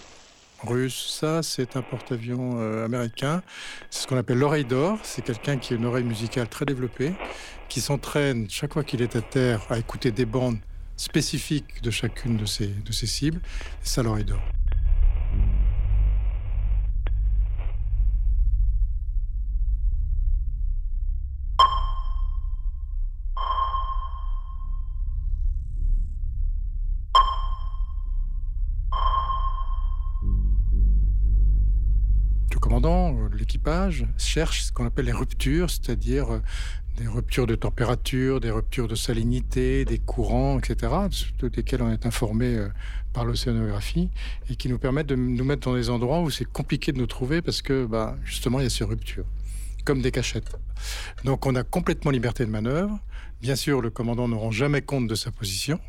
russe, 0.62 1.16
ça 1.20 1.42
c'est 1.42 1.76
un 1.76 1.82
porte-avions 1.82 2.58
euh, 2.58 2.84
américain. 2.84 3.42
C'est 3.90 4.02
ce 4.02 4.06
qu'on 4.06 4.16
appelle 4.16 4.38
l'oreille 4.38 4.64
d'or. 4.64 4.98
C'est 5.02 5.22
quelqu'un 5.22 5.58
qui 5.58 5.74
a 5.74 5.76
une 5.76 5.84
oreille 5.84 6.04
musicale 6.04 6.48
très 6.48 6.64
développée 6.64 7.12
qui 7.72 7.80
s'entraîne 7.80 8.50
chaque 8.50 8.74
fois 8.74 8.84
qu'il 8.84 9.00
est 9.00 9.16
à 9.16 9.22
terre 9.22 9.62
à 9.70 9.78
écouter 9.78 10.10
des 10.10 10.26
bandes 10.26 10.58
spécifiques 10.98 11.80
de 11.82 11.90
chacune 11.90 12.36
de 12.36 12.44
ses, 12.44 13.06
cibles, 13.06 13.40
et 13.82 13.88
ça 13.88 14.02
leur 14.02 14.18
est 14.18 14.24
d'or. 14.24 14.42
l'équipage 33.42 34.06
cherche 34.16 34.62
ce 34.62 34.72
qu'on 34.72 34.86
appelle 34.86 35.06
les 35.06 35.12
ruptures, 35.12 35.68
c'est-à-dire 35.68 36.32
euh, 36.32 36.40
des 36.96 37.06
ruptures 37.06 37.46
de 37.46 37.54
température, 37.54 38.40
des 38.40 38.50
ruptures 38.50 38.88
de 38.88 38.94
salinité, 38.94 39.84
des 39.84 39.98
courants, 39.98 40.58
etc., 40.58 40.92
desquels 41.42 41.82
on 41.82 41.90
est 41.90 42.06
informé 42.06 42.56
euh, 42.56 42.68
par 43.12 43.24
l'océanographie, 43.24 44.10
et 44.50 44.56
qui 44.56 44.68
nous 44.68 44.78
permettent 44.78 45.06
de 45.06 45.16
nous 45.16 45.44
mettre 45.44 45.68
dans 45.68 45.74
des 45.74 45.90
endroits 45.90 46.20
où 46.20 46.30
c'est 46.30 46.44
compliqué 46.44 46.92
de 46.92 46.98
nous 46.98 47.06
trouver 47.06 47.42
parce 47.42 47.62
que 47.62 47.86
bah, 47.86 48.16
justement 48.24 48.60
il 48.60 48.64
y 48.64 48.66
a 48.66 48.70
ces 48.70 48.84
ruptures, 48.84 49.26
comme 49.84 50.02
des 50.02 50.10
cachettes. 50.10 50.50
Donc 51.24 51.46
on 51.46 51.54
a 51.54 51.62
complètement 51.62 52.10
liberté 52.10 52.44
de 52.44 52.50
manœuvre. 52.50 52.98
Bien 53.40 53.56
sûr, 53.56 53.80
le 53.80 53.90
commandant 53.90 54.28
ne 54.28 54.34
rend 54.34 54.50
jamais 54.50 54.82
compte 54.82 55.08
de 55.08 55.14
sa 55.14 55.30
position. 55.30 55.80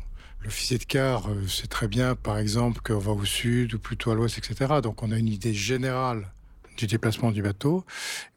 L'officier 0.42 0.76
de 0.76 0.84
quart 0.84 1.30
euh, 1.30 1.46
sait 1.46 1.66
très 1.66 1.88
bien, 1.88 2.16
par 2.16 2.38
exemple, 2.38 2.80
qu'on 2.82 2.98
va 2.98 3.12
au 3.12 3.24
sud 3.24 3.74
ou 3.74 3.78
plutôt 3.78 4.10
à 4.10 4.14
l'ouest, 4.14 4.36
etc. 4.38 4.74
Donc 4.82 5.02
on 5.02 5.10
a 5.10 5.18
une 5.18 5.28
idée 5.28 5.54
générale 5.54 6.30
du 6.76 6.86
déplacement 6.86 7.30
du 7.30 7.42
bateau, 7.42 7.84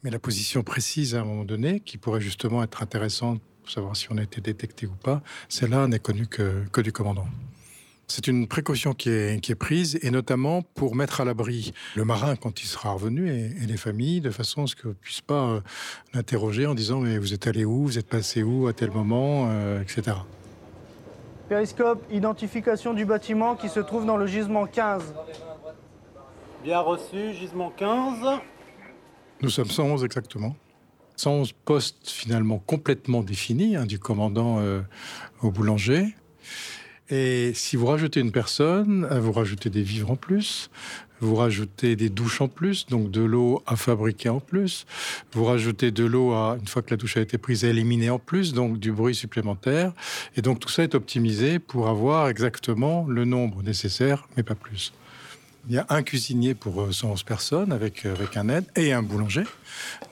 mais 0.04 0.10
la 0.10 0.20
position 0.20 0.64
précise 0.64 1.16
à 1.16 1.22
un 1.22 1.26
moment 1.26 1.46
donné, 1.46 1.80
qui 1.80 1.98
pourrait 1.98 2.22
justement 2.22 2.64
être 2.64 2.84
intéressante 2.84 3.42
pour 3.62 3.72
savoir 3.72 3.96
si 3.96 4.08
on 4.12 4.18
a 4.18 4.24
été 4.24 4.40
détecté 4.40 4.88
ou 4.88 4.96
pas, 4.96 5.22
celle-là 5.50 5.88
n'est 5.88 6.00
connue 6.00 6.28
que, 6.28 6.82
du 6.82 6.92
commandant. 6.92 7.28
C'est 8.08 8.28
une 8.28 8.48
précaution 8.48 8.94
qui 8.94 9.10
est, 9.10 9.56
prise, 9.56 10.00
et 10.02 10.12
notamment 10.12 10.62
pour 10.62 10.96
mettre 10.96 11.20
à 11.20 11.26
l'abri 11.26 11.74
le 11.96 12.06
marin 12.06 12.38
quand 12.38 12.62
il 12.62 12.66
sera 12.66 12.92
revenu 12.92 13.30
et, 13.30 13.52
et 13.62 13.66
les 13.66 13.76
familles, 13.76 14.22
de 14.22 14.30
façon 14.30 14.64
à 14.64 14.68
ce 14.68 14.78
qu'on 14.78 14.90
ne 14.90 14.94
puisse 14.94 15.20
pas 15.20 15.50
euh, 15.50 15.62
l'interroger 16.14 16.66
en 16.66 16.74
disant 16.74 17.02
Mais 17.02 17.18
vous 17.18 17.34
êtes 17.34 17.48
allé 17.48 17.66
où 17.66 17.84
Vous 17.84 17.98
êtes 17.98 18.08
passé 18.08 18.44
où 18.44 18.68
À 18.68 18.74
tel 18.74 18.92
moment 18.92 19.50
euh, 19.50 19.82
etc. 19.82 20.16
Périscope, 21.50 22.04
identification 22.12 22.94
du 22.94 23.06
bâtiment 23.06 23.56
qui 23.56 23.70
se 23.70 23.80
trouve 23.80 24.06
dans 24.06 24.18
le 24.18 24.28
gisement 24.28 24.66
15. 24.68 25.02
Bien 26.64 26.80
reçu, 26.80 27.34
gisement 27.34 27.72
15. 27.78 28.40
Nous 29.42 29.50
sommes 29.50 29.70
111 29.70 30.04
exactement. 30.04 30.56
111 31.16 31.54
postes 31.66 32.10
finalement 32.10 32.58
complètement 32.58 33.22
définis, 33.22 33.76
hein, 33.76 33.86
du 33.86 34.00
commandant 34.00 34.60
euh, 34.60 34.82
au 35.42 35.52
boulanger. 35.52 36.16
Et 37.10 37.54
si 37.54 37.76
vous 37.76 37.86
rajoutez 37.86 38.20
une 38.20 38.32
personne, 38.32 39.08
euh, 39.12 39.20
vous 39.20 39.32
rajoutez 39.32 39.70
des 39.70 39.84
vivres 39.84 40.12
en 40.12 40.16
plus, 40.16 40.72
vous 41.20 41.36
rajoutez 41.36 41.96
des 41.96 42.10
douches 42.10 42.42
en 42.42 42.48
plus, 42.48 42.88
donc 42.88 43.12
de 43.12 43.22
l'eau 43.22 43.62
à 43.68 43.76
fabriquer 43.76 44.30
en 44.30 44.40
plus, 44.40 44.86
vous 45.34 45.46
rajoutez 45.46 45.92
de 45.92 46.06
l'eau 46.06 46.34
à, 46.34 46.58
une 46.60 46.68
fois 46.68 46.82
que 46.82 46.90
la 46.90 46.98
douche 46.98 47.18
a 47.18 47.22
été 47.22 47.38
prise, 47.38 47.66
à 47.66 47.70
éliminer 47.70 48.10
en 48.10 48.20
plus, 48.20 48.54
donc 48.54 48.80
du 48.80 48.92
bruit 48.92 49.16
supplémentaire. 49.16 49.94
Et 50.36 50.42
donc 50.42 50.60
tout 50.60 50.70
ça 50.70 50.84
est 50.84 50.96
optimisé 50.96 51.60
pour 51.60 51.88
avoir 51.88 52.28
exactement 52.28 53.06
le 53.08 53.26
nombre 53.26 53.62
nécessaire, 53.62 54.28
mais 54.36 54.44
pas 54.44 54.56
plus. 54.56 54.92
Il 55.70 55.76
y 55.76 55.80
a 55.80 55.86
un 55.90 56.02
cuisinier 56.02 56.56
pour 56.56 56.94
111 56.94 57.24
personnes 57.24 57.74
avec, 57.74 58.06
avec 58.06 58.38
un 58.38 58.48
aide 58.48 58.64
et 58.78 58.94
un 58.94 59.04
boulanger 59.04 59.44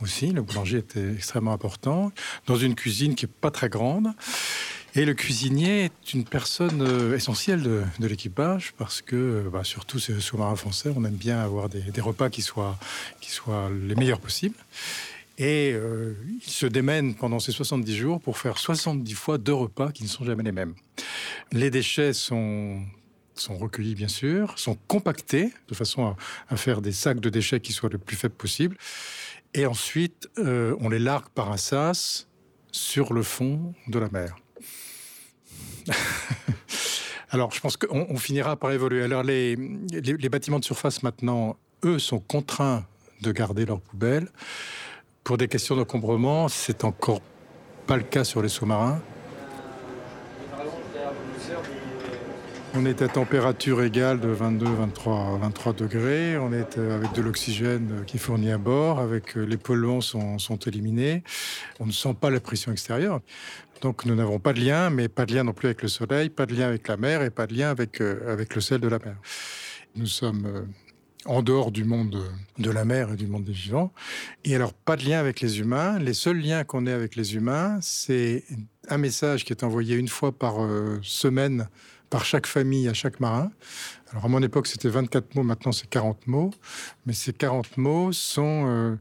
aussi. 0.02 0.32
Le 0.32 0.42
boulanger 0.42 0.80
était 0.80 1.14
extrêmement 1.14 1.54
important. 1.54 2.12
Dans 2.46 2.58
une 2.58 2.76
cuisine 2.76 3.16
qui 3.16 3.26
n'est 3.26 3.32
pas 3.40 3.52
très 3.52 3.70
grande. 3.70 4.10
Et 4.96 5.06
le 5.06 5.14
cuisinier 5.14 5.86
est 5.86 6.14
une 6.14 6.24
personne 6.26 6.82
euh, 6.82 7.16
essentielle 7.16 7.64
de, 7.64 7.84
l'équipage 8.00 8.74
parce 8.78 9.02
que, 9.02 9.50
bah, 9.52 9.64
surtout 9.64 10.00
sous-marins 10.00 10.56
français, 10.56 10.90
on 10.96 11.04
aime 11.04 11.16
bien 11.16 11.40
avoir 11.40 11.68
des, 11.70 12.02
repas 12.02 12.30
qui 12.30 12.42
soient, 12.42 12.78
qui 13.22 13.32
soient 13.32 13.70
les 13.70 13.96
meilleurs 13.96 14.22
possibles. 14.22 14.56
Et 15.38 15.72
euh, 15.74 16.14
il 16.46 16.50
se 16.50 16.66
démène 16.66 17.14
pendant 17.14 17.40
ces 17.40 17.52
70 17.52 17.96
jours 17.96 18.22
pour 18.22 18.38
faire 18.38 18.58
70 18.58 19.14
fois 19.14 19.38
deux 19.38 19.54
repas 19.54 19.92
qui 19.92 20.04
ne 20.04 20.10
sont 20.10 20.24
jamais 20.24 20.44
les 20.44 20.54
mêmes. 20.54 20.76
Les 21.52 21.70
déchets 21.70 22.14
sont 22.14 22.82
sont 23.40 23.58
recueillis 23.58 23.96
bien 23.96 24.08
sûr, 24.08 24.58
sont 24.58 24.78
compactés 24.88 25.52
de 25.68 25.76
façon 25.76 26.16
à, 26.50 26.56
faire 26.56 26.82
des 26.82 26.92
sacs 26.92 27.20
de 27.20 27.30
déchets 27.30 27.60
qui 27.60 27.74
soient 27.74 27.90
le 27.90 27.98
plus 27.98 28.16
faibles 28.16 28.36
possible. 28.36 28.78
Et 29.54 29.66
ensuite, 29.66 30.30
euh, 30.38 30.76
on 30.80 30.90
les 30.90 31.00
largue 31.00 31.30
par 31.34 31.52
un 31.52 31.58
sas 31.58 32.28
sur 32.72 33.14
le 33.14 33.24
fond 33.24 33.74
de 33.88 34.00
la 34.00 34.10
mer. 34.10 34.36
Alors, 37.30 37.52
je 37.52 37.60
pense 37.60 37.78
qu'on 37.78 38.06
on 38.10 38.18
finira 38.18 38.56
par 38.56 38.72
évoluer. 38.72 39.04
Alors, 39.04 39.24
les, 39.24 39.56
les, 39.56 40.02
les, 40.02 40.30
bâtiments 40.30 40.60
de 40.60 40.66
surface, 40.66 41.04
maintenant, 41.04 41.58
eux, 41.84 42.00
sont 42.00 42.20
contraints 42.20 42.86
de 43.22 43.32
garder 43.32 43.66
leurs 43.66 43.82
poubelles. 43.82 44.30
Pour 45.24 45.38
des 45.38 45.48
questions 45.48 45.76
d'encombrement, 45.76 46.48
c'est 46.48 46.84
encore 46.84 47.22
pas 47.88 47.98
le 47.98 48.04
cas 48.04 48.24
sur 48.24 48.42
les 48.42 48.50
sous-marins. 48.50 49.02
On 52.78 52.86
est 52.86 53.02
à 53.02 53.08
température 53.08 53.82
égale 53.82 54.20
de 54.20 54.28
22, 54.28 54.66
23, 54.66 55.38
23 55.42 55.74
degrés. 55.74 56.38
On 56.38 56.52
est 56.52 56.78
avec 56.78 57.14
de 57.14 57.22
l'oxygène 57.22 58.04
qui 58.06 58.18
est 58.18 58.20
fourni 58.20 58.52
à 58.52 58.58
bord, 58.58 59.00
avec 59.00 59.36
les 59.36 59.56
polluants 59.56 60.02
sont, 60.02 60.40
sont 60.40 60.58
éliminés. 60.58 61.24
On 61.80 61.86
ne 61.86 61.94
sent 61.94 62.16
pas 62.20 62.30
la 62.30 62.42
pression 62.42 62.74
extérieure. 62.74 63.22
Donc 63.80 64.06
nous 64.06 64.14
n'avons 64.14 64.40
pas 64.40 64.52
de 64.52 64.60
lien, 64.60 64.90
mais 64.90 65.08
pas 65.08 65.26
de 65.26 65.34
lien 65.34 65.46
non 65.46 65.54
plus 65.54 65.68
avec 65.68 65.84
le 65.84 65.88
soleil, 65.88 66.30
pas 66.30 66.46
de 66.46 66.54
lien 66.54 66.68
avec 66.68 66.88
la 66.90 66.98
mer 66.98 67.22
et 67.22 67.30
pas 67.30 67.48
de 67.48 67.54
lien 67.54 67.70
avec, 67.70 68.02
euh, 68.02 68.32
avec 68.32 68.56
le 68.56 68.60
sel 68.62 68.82
de 68.82 68.90
la 68.90 69.00
mer. 69.00 69.16
Nous 69.96 70.08
sommes 70.08 70.46
euh, 70.46 70.66
en 71.26 71.42
dehors 71.42 71.72
du 71.72 71.86
monde 71.86 72.22
de 72.58 72.70
la 72.70 72.84
mer 72.84 73.14
et 73.14 73.16
du 73.16 73.28
monde 73.28 73.46
des 73.46 73.54
vivants. 73.54 73.94
Et 74.44 74.54
alors, 74.54 74.74
pas 74.74 74.96
de 74.96 75.06
lien 75.06 75.20
avec 75.20 75.40
les 75.40 75.60
humains. 75.60 75.98
Les 76.00 76.14
seuls 76.14 76.40
liens 76.40 76.64
qu'on 76.64 76.86
ait 76.88 76.92
avec 76.92 77.16
les 77.16 77.36
humains, 77.36 77.80
c'est 77.82 78.44
un 78.90 78.98
message 78.98 79.46
qui 79.46 79.54
est 79.54 79.64
envoyé 79.64 79.96
une 79.96 80.10
fois 80.10 80.32
par 80.32 80.64
euh, 80.64 81.00
semaine 81.02 81.68
par 82.16 82.24
chaque 82.24 82.48
famille 82.48 82.88
à 82.88 82.94
chaque 82.94 83.20
marin. 83.20 83.52
Alors 84.10 84.24
à 84.24 84.28
mon 84.30 84.42
époque, 84.42 84.68
c'était 84.68 84.88
24 84.88 85.36
mots, 85.36 85.44
maintenant 85.44 85.74
c'est 85.74 85.90
40 85.90 86.28
mots. 86.28 86.52
Mais 87.06 87.12
ces 87.12 87.34
40 87.34 87.76
mots 87.76 88.14
sont 88.14 88.64
euh, 88.70 88.96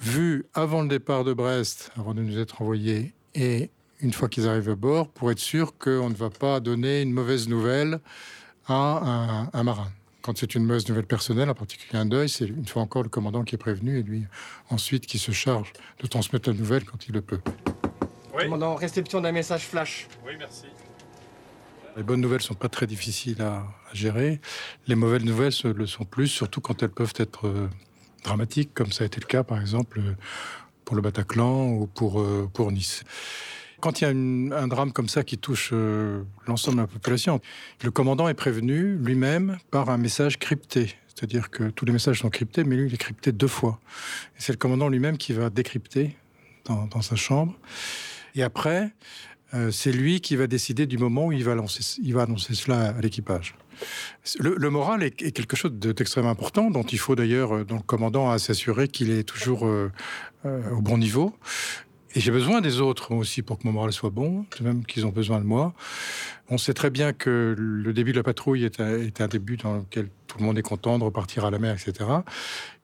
vus 0.00 0.44
avant 0.54 0.82
le 0.82 0.88
départ 0.88 1.24
de 1.24 1.32
Brest, 1.32 1.90
avant 1.98 2.14
de 2.14 2.22
nous 2.22 2.38
être 2.38 2.62
envoyés, 2.62 3.12
et 3.34 3.70
une 4.00 4.12
fois 4.12 4.28
qu'ils 4.28 4.46
arrivent 4.46 4.68
à 4.68 4.76
bord, 4.76 5.08
pour 5.08 5.32
être 5.32 5.40
sûr 5.40 5.76
qu'on 5.78 6.10
ne 6.10 6.14
va 6.14 6.30
pas 6.30 6.60
donner 6.60 7.02
une 7.02 7.12
mauvaise 7.12 7.48
nouvelle 7.48 7.98
à 8.68 8.72
un, 8.74 9.50
un 9.52 9.62
marin. 9.64 9.90
Quand 10.20 10.38
c'est 10.38 10.54
une 10.54 10.64
mauvaise 10.64 10.88
nouvelle 10.88 11.06
personnelle, 11.06 11.50
en 11.50 11.54
particulier 11.54 11.98
un 11.98 12.06
deuil, 12.06 12.28
c'est 12.28 12.46
une 12.46 12.68
fois 12.68 12.82
encore 12.82 13.02
le 13.02 13.08
commandant 13.08 13.42
qui 13.42 13.56
est 13.56 13.58
prévenu 13.58 13.98
et 13.98 14.04
lui 14.04 14.26
ensuite 14.70 15.06
qui 15.06 15.18
se 15.18 15.32
charge 15.32 15.72
de 15.98 16.06
transmettre 16.06 16.50
la 16.50 16.54
nouvelle 16.54 16.84
quand 16.84 17.04
il 17.08 17.14
le 17.14 17.20
peut. 17.20 17.40
Oui. 18.32 18.44
Commandant, 18.44 18.76
réception 18.76 19.20
d'un 19.20 19.32
message 19.32 19.66
flash. 19.66 20.06
Oui, 20.24 20.34
merci. 20.38 20.66
Les 21.96 22.02
bonnes 22.02 22.20
nouvelles 22.20 22.40
sont 22.40 22.54
pas 22.54 22.68
très 22.68 22.86
difficiles 22.86 23.42
à, 23.42 23.64
gérer. 23.92 24.40
Les 24.86 24.94
mauvaises 24.94 25.24
nouvelles 25.24 25.52
le 25.74 25.86
sont 25.86 26.04
plus, 26.04 26.28
surtout 26.28 26.62
quand 26.62 26.82
elles 26.82 26.90
peuvent 26.90 27.12
être 27.16 27.46
euh, 27.46 27.68
dramatiques, 28.24 28.72
comme 28.72 28.90
ça 28.90 29.04
a 29.04 29.06
été 29.06 29.20
le 29.20 29.26
cas, 29.26 29.42
par 29.42 29.60
exemple, 29.60 30.00
pour 30.86 30.96
le 30.96 31.02
Bataclan 31.02 31.68
ou 31.68 31.86
pour, 31.86 32.20
euh, 32.20 32.48
pour 32.52 32.72
Nice. 32.72 33.04
Quand 33.80 34.00
il 34.00 34.04
y 34.04 34.06
a 34.06 34.10
un 34.10 34.68
drame 34.68 34.92
comme 34.92 35.08
ça 35.08 35.24
qui 35.24 35.36
touche 35.36 35.70
euh, 35.72 36.22
l'ensemble 36.46 36.76
de 36.76 36.82
la 36.82 36.86
population, 36.86 37.40
le 37.82 37.90
commandant 37.90 38.28
est 38.28 38.34
prévenu 38.34 38.96
lui-même 38.96 39.58
par 39.70 39.90
un 39.90 39.98
message 39.98 40.38
crypté. 40.38 40.94
C'est-à-dire 41.08 41.50
que 41.50 41.64
tous 41.64 41.84
les 41.84 41.92
messages 41.92 42.20
sont 42.20 42.30
cryptés, 42.30 42.64
mais 42.64 42.76
lui, 42.76 42.86
il 42.86 42.94
est 42.94 42.98
crypté 42.98 43.32
deux 43.32 43.48
fois. 43.48 43.80
Et 44.36 44.40
c'est 44.40 44.52
le 44.52 44.58
commandant 44.58 44.88
lui-même 44.88 45.18
qui 45.18 45.34
va 45.34 45.50
décrypter 45.50 46.16
dans, 46.64 46.86
dans 46.86 47.02
sa 47.02 47.16
chambre. 47.16 47.54
Et 48.34 48.42
après, 48.42 48.92
euh, 49.54 49.70
c'est 49.70 49.92
lui 49.92 50.20
qui 50.20 50.36
va 50.36 50.46
décider 50.46 50.86
du 50.86 50.98
moment 50.98 51.26
où 51.26 51.32
il 51.32 51.44
va, 51.44 51.52
annoncer 51.52 52.54
cela 52.54 52.94
à 52.96 53.00
l'équipage. 53.00 53.54
Le, 54.38 54.70
moral 54.70 55.02
est, 55.02 55.10
quelque 55.10 55.56
chose 55.56 55.72
d'extrêmement 55.72 56.30
important, 56.30 56.70
dont 56.70 56.84
il 56.84 56.98
faut 56.98 57.16
d'ailleurs, 57.16 57.56
euh, 57.56 57.64
dont 57.64 57.76
le 57.76 57.82
commandant 57.82 58.30
a 58.30 58.38
s'assurer 58.38 58.88
qu'il 58.88 59.10
est 59.10 59.24
toujours 59.24 59.66
euh, 59.66 59.90
au 60.44 60.80
bon 60.80 60.96
niveau. 60.98 61.34
Et 62.14 62.20
j'ai 62.20 62.30
besoin 62.30 62.60
des 62.60 62.80
autres 62.80 63.14
aussi 63.14 63.42
pour 63.42 63.58
que 63.58 63.66
mon 63.66 63.72
moral 63.72 63.92
soit 63.92 64.10
bon, 64.10 64.44
de 64.58 64.64
même 64.64 64.84
qu'ils 64.84 65.06
ont 65.06 65.10
besoin 65.10 65.40
de 65.40 65.44
moi. 65.44 65.72
On 66.50 66.58
sait 66.58 66.74
très 66.74 66.90
bien 66.90 67.14
que 67.14 67.54
le 67.56 67.92
début 67.94 68.12
de 68.12 68.18
la 68.18 68.22
patrouille 68.22 68.64
est 68.64 68.80
un, 68.80 69.28
début 69.28 69.56
dans 69.56 69.76
lequel 69.76 70.08
tout 70.26 70.38
le 70.38 70.44
monde 70.44 70.58
est 70.58 70.62
content 70.62 70.98
de 70.98 71.04
repartir 71.04 71.46
à 71.46 71.50
la 71.50 71.58
mer, 71.58 71.74
etc. 71.74 72.10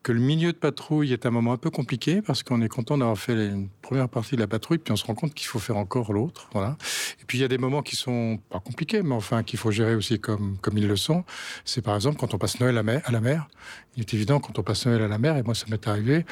Que 0.02 0.12
le 0.12 0.20
milieu 0.20 0.52
de 0.52 0.56
patrouille 0.56 1.12
est 1.12 1.26
un 1.26 1.30
moment 1.30 1.52
un 1.52 1.58
peu 1.58 1.68
compliqué 1.68 2.22
parce 2.22 2.42
qu'on 2.42 2.62
est 2.62 2.68
content 2.68 2.96
d'avoir 2.96 3.18
fait 3.18 3.34
une 3.34 3.68
première 3.82 4.08
partie 4.08 4.36
de 4.36 4.40
la 4.40 4.46
patrouille, 4.46 4.78
puis 4.78 4.92
on 4.92 4.96
se 4.96 5.04
rend 5.04 5.14
compte 5.14 5.34
qu'il 5.34 5.46
faut 5.46 5.58
faire 5.58 5.76
encore 5.76 6.14
l'autre. 6.14 6.48
Voilà. 6.52 6.78
Et 7.20 7.24
puis 7.26 7.36
il 7.36 7.40
y 7.42 7.44
a 7.44 7.48
des 7.48 7.58
moments 7.58 7.82
qui 7.82 7.96
sont 7.96 8.38
pas 8.48 8.60
compliqués, 8.60 9.02
mais 9.02 9.14
enfin 9.14 9.42
qu'il 9.42 9.58
faut 9.58 9.70
gérer 9.70 9.94
aussi 9.94 10.18
comme, 10.18 10.56
comme 10.62 10.78
ils 10.78 10.88
le 10.88 10.96
sont. 10.96 11.24
C'est 11.66 11.82
par 11.82 11.94
exemple 11.94 12.16
quand 12.18 12.32
on 12.32 12.38
passe 12.38 12.60
Noël 12.60 12.78
à, 12.78 12.82
à 13.04 13.12
la 13.12 13.20
mer. 13.20 13.48
Il 13.96 14.00
est 14.00 14.14
évident 14.14 14.40
quand 14.40 14.58
on 14.58 14.62
passe 14.62 14.86
Noël 14.86 15.02
à 15.02 15.08
la 15.08 15.18
mer, 15.18 15.36
et 15.36 15.42
moi 15.42 15.54
ça 15.54 15.66
m'est 15.68 15.86
arrivé, 15.88 16.24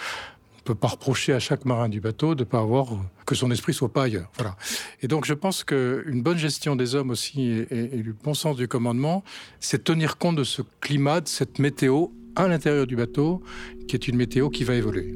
peut 0.67 0.75
pas 0.75 0.89
reprocher 0.89 1.33
à 1.33 1.39
chaque 1.39 1.65
marin 1.65 1.89
du 1.89 2.01
bateau 2.01 2.35
de 2.35 2.45
pas 2.45 2.61
avoir 2.61 2.89
que 3.25 3.35
son 3.35 3.51
esprit 3.51 3.73
soit 3.73 3.93
pas 3.93 4.05
ailleurs. 4.05 4.31
Voilà. 4.37 4.57
Et 5.03 5.09
donc 5.09 5.25
je 5.25 5.35
pense 5.35 5.65
que 5.65 6.05
une 6.07 6.23
bonne 6.23 6.39
gestion 6.39 6.77
des 6.77 6.95
hommes 6.95 7.11
aussi 7.11 7.43
et, 7.43 7.67
et, 7.71 8.03
le 8.03 8.13
bon 8.13 8.35
sens 8.35 8.57
du 8.57 8.69
commandement, 8.69 9.25
c'est 9.61 9.85
tenir 9.85 10.19
compte 10.19 10.37
de 10.37 10.45
ce 10.45 10.63
climat, 10.81 11.21
de 11.21 11.29
cette 11.29 11.59
météo 11.59 12.09
à 12.35 12.49
l'intérieur 12.49 12.87
du 12.87 12.97
bateau, 12.97 13.43
qui 13.89 13.97
est 13.97 14.09
une 14.09 14.17
météo 14.17 14.51
qui 14.51 14.65
va 14.65 14.75
évoluer. 14.75 15.15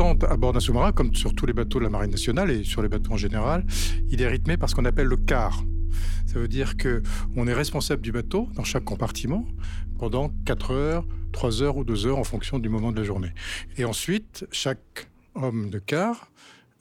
À 0.00 0.36
bord 0.36 0.52
d'un 0.52 0.60
sous-marin, 0.60 0.92
comme 0.92 1.14
sur 1.14 1.34
tous 1.34 1.46
les 1.46 1.52
bateaux 1.52 1.78
de 1.78 1.84
la 1.84 1.90
Marine 1.90 2.10
nationale 2.10 2.50
et 2.50 2.64
sur 2.64 2.82
les 2.82 2.88
bateaux 2.88 3.12
en 3.12 3.16
général, 3.16 3.64
il 4.10 4.22
est 4.22 4.28
rythmé 4.28 4.56
par 4.56 4.70
ce 4.70 4.74
qu'on 4.74 4.84
appelle 4.84 5.08
le 5.08 5.16
quart. 5.16 5.64
Ça 6.26 6.38
veut 6.38 6.48
dire 6.48 6.76
que 6.76 7.02
on 7.36 7.48
est 7.48 7.52
responsable 7.54 8.02
du 8.02 8.12
bateau 8.12 8.48
dans 8.54 8.62
chaque 8.62 8.84
compartiment 8.84 9.44
pendant 9.98 10.30
4 10.44 10.70
heures, 10.70 11.06
3 11.32 11.62
heures 11.62 11.76
ou 11.76 11.84
2 11.84 12.06
heures 12.06 12.18
en 12.18 12.24
fonction 12.24 12.58
du 12.58 12.68
moment 12.68 12.92
de 12.92 12.98
la 12.98 13.04
journée. 13.04 13.32
Et 13.76 13.84
ensuite, 13.84 14.46
chaque 14.52 15.08
homme 15.34 15.70
de 15.70 15.78
quart 15.78 16.30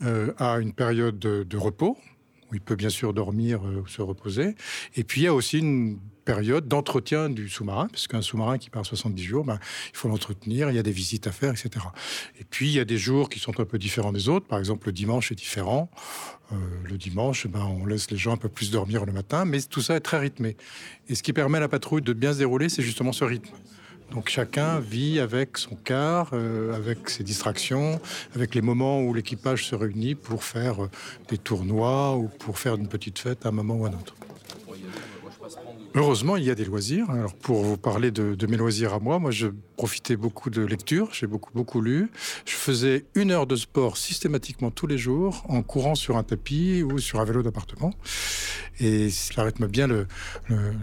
euh, 0.03 0.33
a 0.37 0.59
une 0.59 0.73
période 0.73 1.17
de, 1.17 1.43
de 1.43 1.57
repos 1.57 1.97
où 2.51 2.55
il 2.55 2.61
peut 2.61 2.75
bien 2.75 2.89
sûr 2.89 3.13
dormir 3.13 3.61
euh, 3.65 3.81
ou 3.81 3.87
se 3.87 4.01
reposer. 4.01 4.55
Et 4.95 5.03
puis 5.03 5.21
il 5.21 5.23
y 5.23 5.27
a 5.27 5.33
aussi 5.33 5.59
une 5.59 5.99
période 6.27 6.67
d'entretien 6.67 7.29
du 7.29 7.47
sous-marin, 7.47 7.87
parce 7.87 8.05
qu'un 8.05 8.21
sous-marin 8.21 8.57
qui 8.57 8.69
part 8.69 8.85
70 8.85 9.23
jours, 9.23 9.45
ben, 9.45 9.59
il 9.93 9.97
faut 9.97 10.09
l'entretenir, 10.09 10.69
il 10.69 10.75
y 10.75 10.79
a 10.79 10.83
des 10.83 10.91
visites 10.91 11.25
à 11.25 11.31
faire, 11.31 11.51
etc. 11.51 11.69
Et 12.37 12.43
puis 12.43 12.67
il 12.67 12.73
y 12.73 12.81
a 12.81 12.85
des 12.85 12.97
jours 12.97 13.29
qui 13.29 13.39
sont 13.39 13.57
un 13.61 13.63
peu 13.63 13.79
différents 13.79 14.11
des 14.11 14.27
autres. 14.27 14.45
Par 14.45 14.59
exemple, 14.59 14.87
le 14.87 14.91
dimanche 14.91 15.31
est 15.31 15.35
différent. 15.35 15.89
Euh, 16.51 16.55
le 16.83 16.97
dimanche, 16.97 17.47
ben, 17.47 17.63
on 17.63 17.85
laisse 17.85 18.11
les 18.11 18.17
gens 18.17 18.33
un 18.33 18.37
peu 18.37 18.49
plus 18.49 18.71
dormir 18.71 19.05
le 19.05 19.13
matin, 19.13 19.45
mais 19.45 19.61
tout 19.61 19.81
ça 19.81 19.95
est 19.95 20.01
très 20.01 20.19
rythmé. 20.19 20.57
Et 21.07 21.15
ce 21.15 21.23
qui 21.23 21.31
permet 21.31 21.59
à 21.59 21.61
la 21.61 21.69
patrouille 21.69 22.01
de 22.01 22.11
bien 22.11 22.33
se 22.33 22.39
dérouler, 22.39 22.67
c'est 22.67 22.83
justement 22.83 23.13
ce 23.13 23.23
rythme. 23.23 23.55
Donc 24.11 24.27
chacun 24.27 24.81
vit 24.81 25.21
avec 25.21 25.57
son 25.57 25.75
quart, 25.75 26.31
euh, 26.33 26.75
avec 26.75 27.09
ses 27.09 27.23
distractions, 27.23 28.01
avec 28.35 28.53
les 28.53 28.61
moments 28.61 29.01
où 29.01 29.13
l'équipage 29.13 29.65
se 29.65 29.75
réunit 29.75 30.15
pour 30.15 30.43
faire 30.43 30.83
euh, 30.83 30.89
des 31.29 31.37
tournois 31.37 32.17
ou 32.17 32.27
pour 32.27 32.59
faire 32.59 32.75
une 32.75 32.89
petite 32.89 33.17
fête 33.17 33.45
à 33.45 33.49
un 33.49 33.53
moment 33.53 33.75
ou 33.75 33.85
à 33.85 33.89
un 33.89 33.93
autre. 33.93 34.13
Heureusement, 35.97 36.37
il 36.37 36.43
y 36.43 36.51
a 36.51 36.55
des 36.55 36.63
loisirs. 36.63 37.09
Alors, 37.09 37.33
pour 37.33 37.63
vous 37.63 37.75
parler 37.75 38.11
de, 38.11 38.45
mes 38.45 38.55
loisirs 38.55 38.93
à 38.93 38.99
moi, 38.99 39.17
moi, 39.17 39.31
je 39.31 39.47
profitais 39.77 40.15
beaucoup 40.15 40.51
de 40.51 40.61
lecture. 40.61 41.09
J'ai 41.11 41.25
beaucoup, 41.25 41.49
beaucoup 41.55 41.81
lu. 41.81 42.11
Je 42.45 42.53
faisais 42.53 43.05
une 43.15 43.31
heure 43.31 43.47
de 43.47 43.55
sport 43.55 43.97
systématiquement 43.97 44.69
tous 44.69 44.85
les 44.85 44.99
jours 44.99 45.43
en 45.49 45.63
courant 45.63 45.95
sur 45.95 46.15
un 46.15 46.21
tapis 46.21 46.83
ou 46.83 46.99
sur 46.99 47.19
un 47.19 47.25
vélo 47.25 47.41
d'appartement. 47.41 47.95
Et 48.79 49.09
ça 49.09 49.41
rythme 49.41 49.65
bien 49.65 49.87
le, 49.87 50.05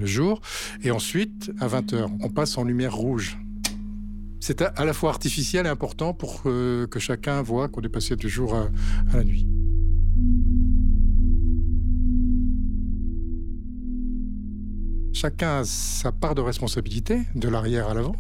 jour. 0.03 0.41
Et 0.83 0.91
ensuite, 0.91 1.53
à 1.61 1.69
20 1.69 1.93
heures, 1.93 2.11
on 2.21 2.29
passe 2.29 2.59
en 2.59 2.65
lumière 2.65 2.97
rouge. 2.97 3.39
C'est 4.41 4.63
à, 4.63 4.85
la 4.85 4.93
fois 4.93 5.11
artificiel 5.11 5.67
et 5.67 5.69
important 5.69 6.13
pour 6.13 6.43
que, 6.43 6.89
que 6.91 6.99
chacun 6.99 7.41
voit 7.41 7.69
qu'on 7.69 7.83
est 7.83 7.89
passé 7.89 8.17
du 8.17 8.29
jour 8.29 8.53
à, 8.57 8.69
à 9.13 9.19
la 9.19 9.23
nuit. 9.23 9.47
Chacun 15.15 15.61
a 15.61 15.65
sa 15.65 16.11
part 16.11 16.35
de 16.35 16.41
responsabilité, 16.41 17.21
de 17.37 17.49
l'arrière 17.49 17.89
à 17.89 17.95
l'avant, 17.95 18.17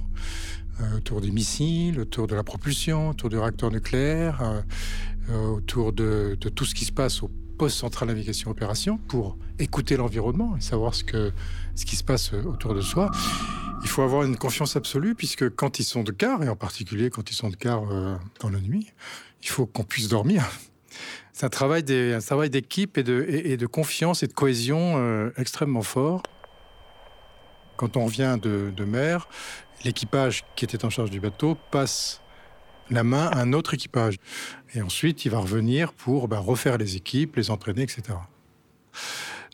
euh, 0.80 0.98
autour 0.98 1.20
des 1.20 1.32
missiles, 1.32 1.98
autour 1.98 2.28
de 2.28 2.36
la 2.36 2.44
propulsion, 2.44 3.08
autour 3.08 3.30
du 3.30 3.36
réacteur 3.36 3.72
nucléaire, 3.72 4.40
euh, 4.40 4.62
euh, 5.30 5.48
autour 5.48 5.92
de, 5.92 6.38
tout 6.54 6.64
ce 6.64 6.72
qui 6.72 6.84
se 6.84 6.92
passe 6.92 7.24
au 7.24 7.30
poste 7.58 7.78
central 7.78 8.08
navigation 8.08 8.48
opération 8.52 8.98
pour 9.08 9.36
écouter 9.58 9.96
l'environnement 9.96 10.56
et 10.56 10.60
savoir 10.60 10.94
ce, 10.94 11.02
qui 11.02 11.96
se 11.96 12.04
passe 12.04 12.32
autour 12.32 12.74
de 12.74 12.80
soi. 12.80 13.10
Il 13.82 13.88
faut 13.88 14.02
avoir 14.02 14.22
une 14.22 14.36
confiance 14.36 14.76
absolue 14.76 15.16
puisque 15.16 15.50
quand 15.50 15.80
ils 15.80 15.84
sont 15.84 16.04
de 16.04 16.12
quart, 16.12 16.44
et 16.44 16.48
en 16.48 16.56
particulier 16.56 17.10
quand 17.10 17.28
ils 17.28 17.34
sont 17.34 17.50
de 17.50 17.56
quart 17.56 17.82
dans 18.38 18.50
la 18.50 18.60
nuit, 18.60 18.86
il 19.42 19.48
faut 19.48 19.66
qu'on 19.66 19.84
puisse 19.84 20.08
dormir. 20.08 20.48
C'est 21.32 21.46
un 21.46 21.48
travail 21.48 21.82
d'équipe 21.82 22.98
et 22.98 23.02
de 23.02 23.66
confiance 23.66 24.22
et 24.22 24.28
de 24.28 24.32
cohésion 24.32 25.30
extrêmement 25.36 25.82
fort. 25.82 26.22
Quand 27.76 27.96
on 27.96 28.04
revient 28.06 28.38
de, 28.40 28.84
mer, 28.84 29.28
l'équipage 29.84 30.44
qui 30.56 30.64
était 30.64 30.84
en 30.84 30.90
charge 30.90 31.10
du 31.10 31.20
bateau 31.20 31.56
passe 31.70 32.20
la 32.90 33.02
main 33.02 33.26
à 33.28 33.40
un 33.40 33.52
autre 33.52 33.74
équipage. 33.74 34.16
Et 34.74 34.82
ensuite, 34.82 35.24
il 35.24 35.30
va 35.30 35.38
revenir 35.38 35.92
pour 35.92 36.28
bah, 36.28 36.38
refaire 36.38 36.78
les 36.78 36.96
équipes, 36.96 37.36
les 37.36 37.50
entraîner, 37.50 37.82
etc. 37.82 38.02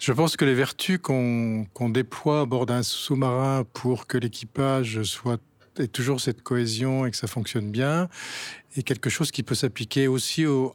Je 0.00 0.12
pense 0.12 0.36
que 0.36 0.44
les 0.44 0.54
vertus 0.54 0.98
qu'on 0.98 1.66
qu 1.74 1.92
déploie 1.92 2.40
à 2.40 2.44
bord 2.46 2.66
d'un 2.66 2.82
sous-marin 2.82 3.64
pour 3.72 4.06
que 4.06 4.18
l'équipage 4.18 5.02
soit 5.02 5.40
ait 5.78 5.86
toujours 5.86 6.20
cette 6.20 6.42
cohésion 6.42 7.06
et 7.06 7.10
que 7.10 7.16
ça 7.16 7.26
fonctionne 7.26 7.70
bien, 7.70 8.08
est 8.76 8.82
quelque 8.82 9.10
chose 9.10 9.30
qui 9.30 9.42
peut 9.42 9.54
s'appliquer 9.54 10.08
aussi 10.08 10.46
au, 10.46 10.74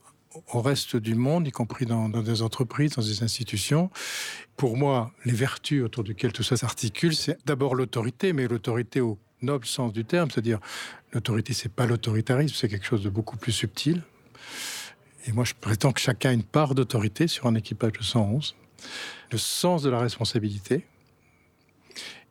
au 0.53 0.61
reste 0.61 0.95
du 0.95 1.15
monde, 1.15 1.47
y 1.47 1.51
compris 1.51 1.85
dans, 1.85 2.09
dans, 2.09 2.21
des 2.21 2.41
entreprises, 2.41 2.91
dans 2.91 3.01
des 3.01 3.23
institutions. 3.23 3.89
Pour 4.57 4.77
moi, 4.77 5.11
les 5.25 5.33
vertus 5.33 5.83
autour 5.83 6.03
duquel 6.03 6.31
tout 6.31 6.43
ça 6.43 6.57
s'articule, 6.57 7.15
c'est 7.15 7.37
d'abord 7.45 7.75
l'autorité, 7.75 8.33
mais 8.33 8.47
l'autorité 8.47 9.01
au 9.01 9.17
noble 9.41 9.65
sens 9.65 9.93
du 9.93 10.05
terme, 10.05 10.31
c'est-à-dire 10.31 10.59
l'autorité, 11.11 11.53
c'est 11.53 11.71
pas 11.71 11.85
l'autoritarisme, 11.85 12.55
c'est 12.55 12.67
quelque 12.67 12.85
chose 12.85 13.03
de 13.03 13.09
beaucoup 13.09 13.37
plus 13.37 13.51
subtil. 13.51 14.01
Et 15.27 15.31
moi, 15.31 15.43
je 15.43 15.53
prétends 15.59 15.91
que 15.91 15.99
chacun 15.99 16.29
a 16.29 16.33
une 16.33 16.43
part 16.43 16.75
d'autorité 16.75 17.27
sur 17.27 17.47
un 17.47 17.55
équipage 17.55 17.93
de 17.93 18.03
111. 18.03 18.55
Le 19.31 19.37
sens 19.37 19.81
de 19.81 19.89
la 19.89 19.99
responsabilité, 19.99 20.85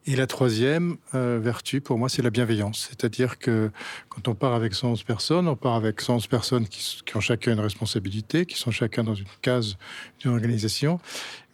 et 0.06 0.16
la 0.16 0.26
troisième 0.26 0.96
euh, 1.14 1.38
vertu, 1.42 1.80
pour 1.80 1.98
moi, 1.98 2.10
c'est 2.10 2.20
la 2.20 2.28
bienveillance. 2.28 2.88
C'est-à-dire 2.90 3.38
que 3.38 3.70
quand 4.10 4.28
on 4.28 4.34
part 4.34 4.52
avec 4.52 4.74
111 4.74 5.02
personnes, 5.02 5.48
on 5.48 5.56
part 5.56 5.74
avec 5.74 6.00
111 6.00 6.26
personnes 6.26 6.66
qui, 6.66 7.02
ont 7.14 7.20
chacun 7.20 7.52
une 7.52 7.60
responsabilité, 7.60 8.44
qui 8.44 8.58
sont 8.58 8.70
chacun 8.70 9.02
dans 9.02 9.14
une 9.14 9.24
case 9.40 9.76
d'une 10.20 10.32
organisation, 10.32 11.00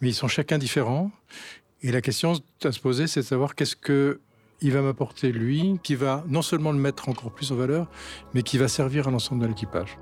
mais 0.01 0.09
ils 0.09 0.13
sont 0.13 0.27
chacun 0.27 0.57
différents. 0.57 1.11
Et 1.81 1.91
la 1.91 2.01
question 2.01 2.33
à 2.63 2.71
se 2.73 2.79
poser, 2.79 3.07
c'est 3.07 3.21
de 3.21 3.25
savoir 3.25 3.55
qu'est-ce 3.55 3.75
que 3.75 4.19
il 4.63 4.71
va 4.73 4.81
m'apporter 4.81 5.31
lui, 5.31 5.79
qui 5.81 5.95
va 5.95 6.23
non 6.27 6.43
seulement 6.43 6.71
le 6.71 6.77
mettre 6.77 7.09
encore 7.09 7.31
plus 7.31 7.51
en 7.51 7.55
valeur, 7.55 7.89
mais 8.35 8.43
qui 8.43 8.59
va 8.59 8.67
servir 8.67 9.07
à 9.07 9.11
l'ensemble 9.11 9.41
de 9.41 9.47
l'équipage. 9.47 9.97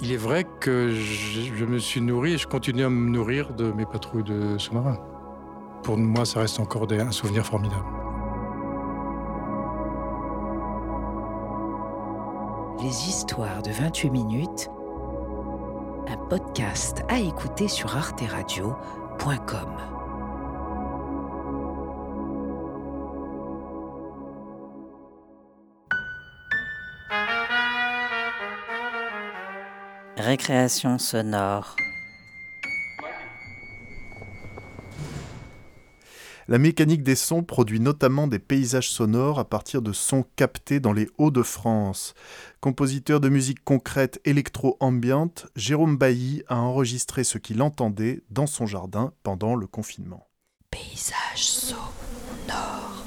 Il 0.00 0.10
est 0.10 0.16
vrai 0.16 0.44
que 0.60 0.90
je 0.90 1.64
me 1.64 1.78
suis 1.78 2.00
nourri 2.00 2.32
et 2.32 2.38
je 2.38 2.48
continue 2.48 2.82
à 2.82 2.90
me 2.90 3.10
nourrir 3.10 3.54
de 3.54 3.70
mes 3.70 3.86
patrouilles 3.86 4.24
de 4.24 4.58
sous-marins 4.58 5.13
pour 5.84 5.98
moi, 5.98 6.24
ça 6.24 6.40
reste 6.40 6.58
encore 6.58 6.86
des, 6.86 6.98
un 6.98 7.12
souvenir 7.12 7.44
formidable. 7.44 7.84
Les 12.82 13.08
histoires 13.08 13.62
de 13.62 13.70
28 13.70 14.10
minutes, 14.10 14.70
un 16.08 16.16
podcast 16.28 17.02
à 17.08 17.18
écouter 17.20 17.68
sur 17.68 17.96
arteradio.com. 17.96 19.76
Récréation 30.16 30.98
sonore. 30.98 31.76
La 36.46 36.58
mécanique 36.58 37.02
des 37.02 37.14
sons 37.14 37.42
produit 37.42 37.80
notamment 37.80 38.26
des 38.26 38.38
paysages 38.38 38.90
sonores 38.90 39.38
à 39.38 39.48
partir 39.48 39.80
de 39.80 39.92
sons 39.92 40.26
captés 40.36 40.78
dans 40.78 40.92
les 40.92 41.08
Hauts-de-France. 41.16 42.12
Compositeur 42.60 43.20
de 43.20 43.30
musique 43.30 43.64
concrète 43.64 44.20
électro-ambiante, 44.26 45.46
Jérôme 45.56 45.96
Bailly 45.96 46.42
a 46.48 46.56
enregistré 46.56 47.24
ce 47.24 47.38
qu'il 47.38 47.62
entendait 47.62 48.22
dans 48.28 48.46
son 48.46 48.66
jardin 48.66 49.14
pendant 49.22 49.54
le 49.54 49.66
confinement. 49.66 50.28
Paysage 50.70 51.44
sonore. 51.44 53.04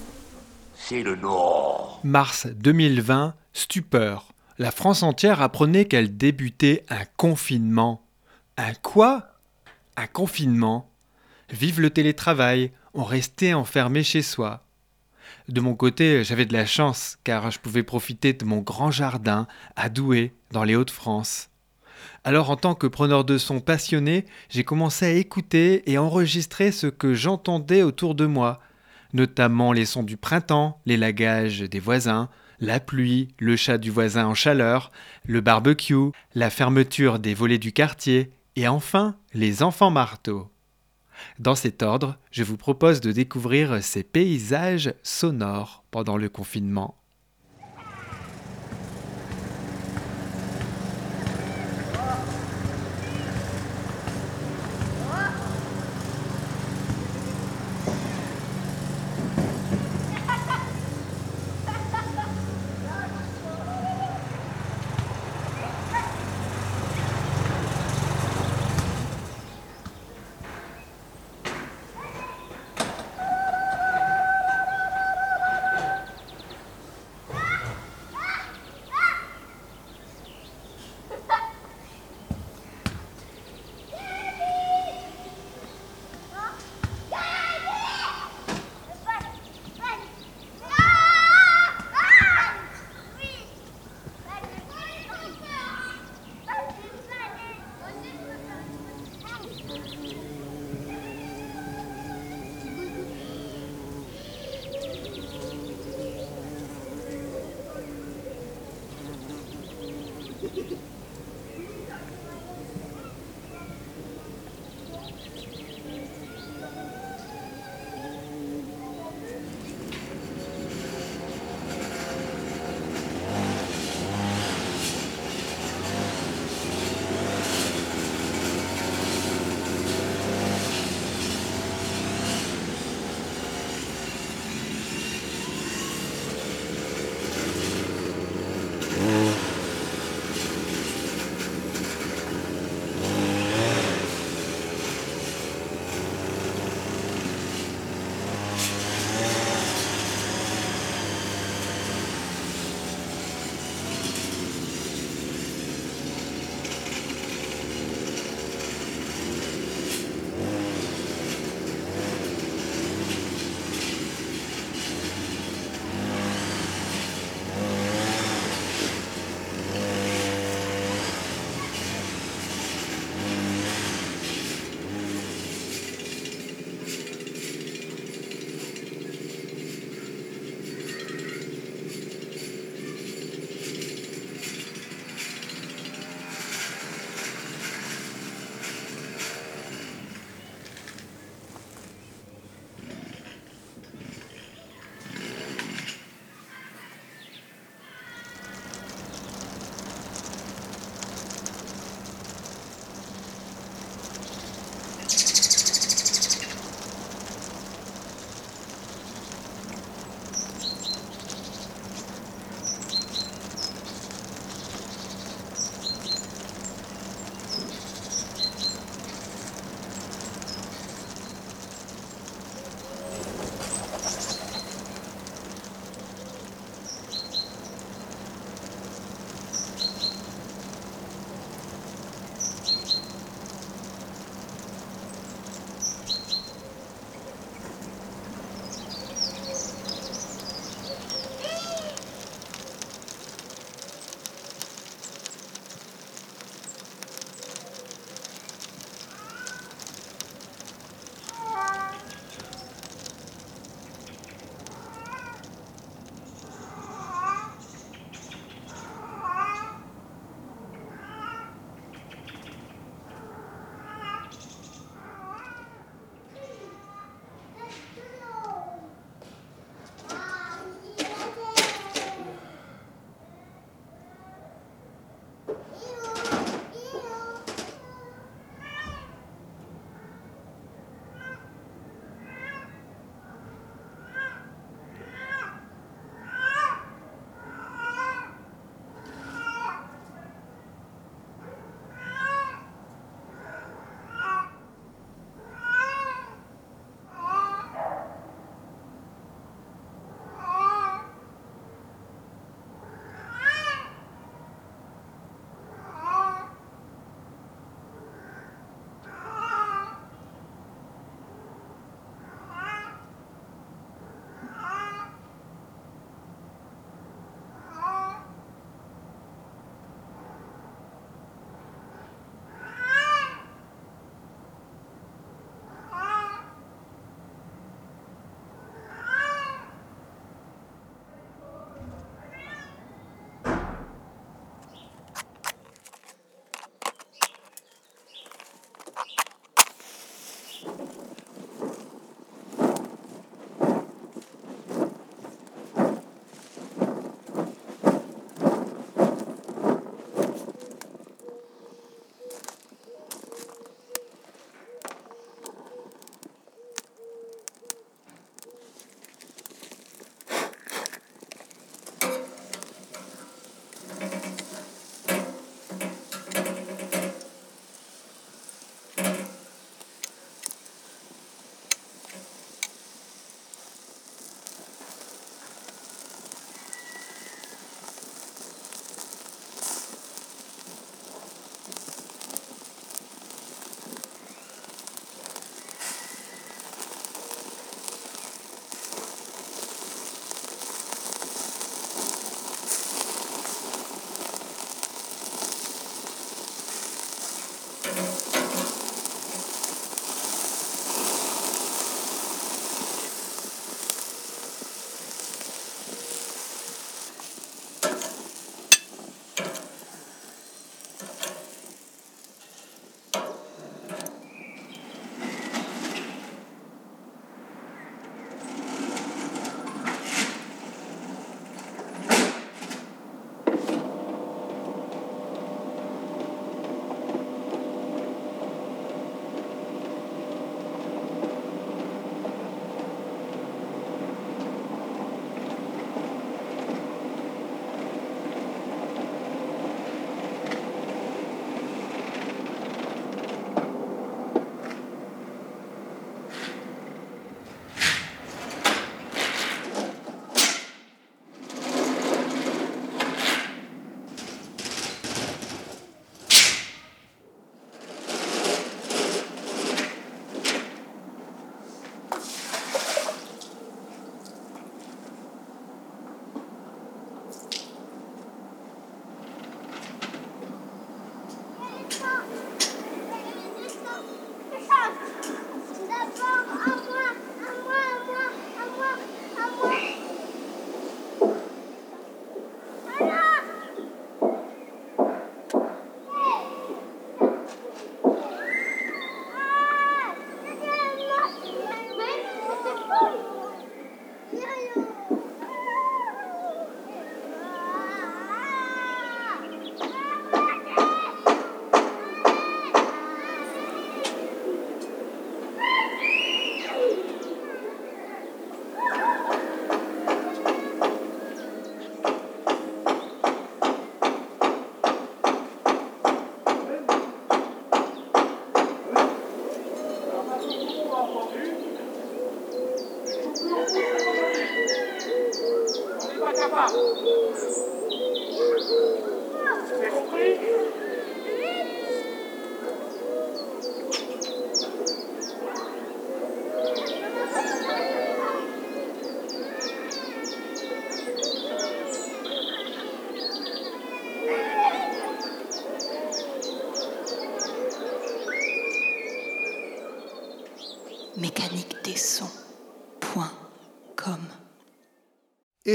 C'est 0.74 1.04
le 1.04 1.16
Nord. 1.16 2.02
Mars 2.04 2.48
2020, 2.48 3.36
stupeur. 3.54 4.34
La 4.58 4.72
France 4.72 5.04
entière 5.04 5.44
apprenait 5.44 5.86
qu'elle 5.86 6.18
débutait 6.18 6.84
un 6.90 7.06
confinement. 7.18 8.04
Un 8.58 8.74
quoi? 8.74 9.28
Un 9.96 10.08
confinement 10.08 10.90
Vive 11.50 11.80
le 11.80 11.90
télétravail, 11.90 12.72
on 12.98 13.04
restait 13.04 13.54
enfermé 13.54 14.02
chez 14.02 14.24
soi. 14.24 14.66
De 15.50 15.62
mon 15.62 15.76
côté, 15.76 16.24
j'avais 16.24 16.48
de 16.48 16.54
la 16.54 16.66
chance, 16.66 17.20
car 17.24 17.52
je 17.52 17.60
pouvais 17.60 17.84
profiter 17.84 18.34
de 18.34 18.44
mon 18.44 18.58
grand 18.58 18.90
jardin 18.90 19.48
à 19.76 19.90
Douai, 19.90 20.34
dans 20.52 20.64
les 20.64 20.76
Hauts-de-France. 20.76 21.50
Alors, 22.24 22.50
en 22.50 22.56
tant 22.56 22.74
que 22.74 22.88
preneur 22.88 23.24
de 23.24 23.38
son 23.38 23.60
passionné, 23.60 24.26
j'ai 24.50 24.64
commencé 24.64 25.06
à 25.06 25.12
écouter 25.12 25.90
et 25.90 26.00
enregistrer 26.00 26.72
ce 26.72 26.88
que 26.88 27.14
j'entendais 27.14 27.84
autour 27.84 28.16
de 28.16 28.26
moi, 28.26 28.60
notamment 29.14 29.74
les 29.74 29.86
sons 29.86 30.04
du 30.04 30.18
printemps, 30.18 30.82
les 30.88 30.98
lagages 30.98 31.60
des 31.60 31.80
voisins, 31.80 32.30
la 32.60 32.80
pluie, 32.80 33.28
le 33.38 33.56
chat 33.56 33.78
du 33.78 33.92
voisin 33.92 34.26
en 34.26 34.34
chaleur, 34.34 34.92
le 35.24 35.42
barbecue, 35.42 36.12
la 36.34 36.50
fermeture 36.50 37.20
des 37.20 37.36
volets 37.36 37.60
du 37.60 37.74
quartier, 37.74 38.32
et 38.56 38.68
enfin 38.68 39.16
les 39.36 39.62
enfants 39.62 39.92
marteaux. 39.92 40.50
Dans 41.40 41.56
cet 41.56 41.84
ordre, 41.84 42.18
je 42.32 42.44
vous 42.44 42.58
propose 42.58 43.02
de 43.02 43.12
découvrir 43.12 43.84
ces 43.84 44.04
paysages 44.04 44.94
sonores 45.04 45.84
pendant 45.92 46.18
le 46.18 46.30
confinement. 46.30 46.96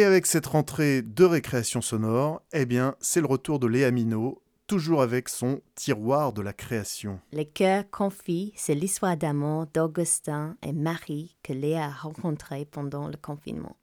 Et 0.03 0.05
avec 0.05 0.27
cette 0.27 0.47
rentrée 0.47 1.01
de 1.01 1.25
récréation 1.25 1.81
sonore, 1.81 2.43
eh 2.53 2.67
bien, 2.67 2.97
c'est 3.01 3.21
le 3.21 3.29
retour 3.29 3.61
de 3.61 3.69
Léa 3.69 3.93
Minot, 3.93 4.43
toujours 4.67 5.01
avec 5.01 5.29
son 5.29 5.61
tiroir 5.77 6.33
de 6.33 6.43
la 6.43 6.53
création. 6.53 7.21
Le 7.33 7.45
cœur 7.45 7.85
confit, 7.89 8.53
c'est 8.57 8.75
l'histoire 8.75 9.17
d'amour 9.17 9.67
d'Augustin 9.73 10.57
et 10.67 10.73
Marie 10.73 11.37
que 11.45 11.53
Léa 11.53 11.85
a 11.85 11.91
rencontrés 11.91 12.67
pendant 12.69 13.07
le 13.07 13.15
confinement. 13.17 13.77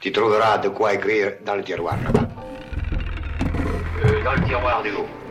Tu 0.00 0.10
trouveras 0.10 0.58
de 0.58 0.70
quoi 0.70 0.94
écrire 0.94 1.34
dans 1.46 1.54
le 1.54 1.62
tiroir 1.62 1.96
là-bas. 2.02 2.28
Euh, 4.06 4.24
dans 4.24 4.34
le 4.34 4.44
tiroir 4.44 4.82
du 4.82 4.90
haut. 4.90 5.25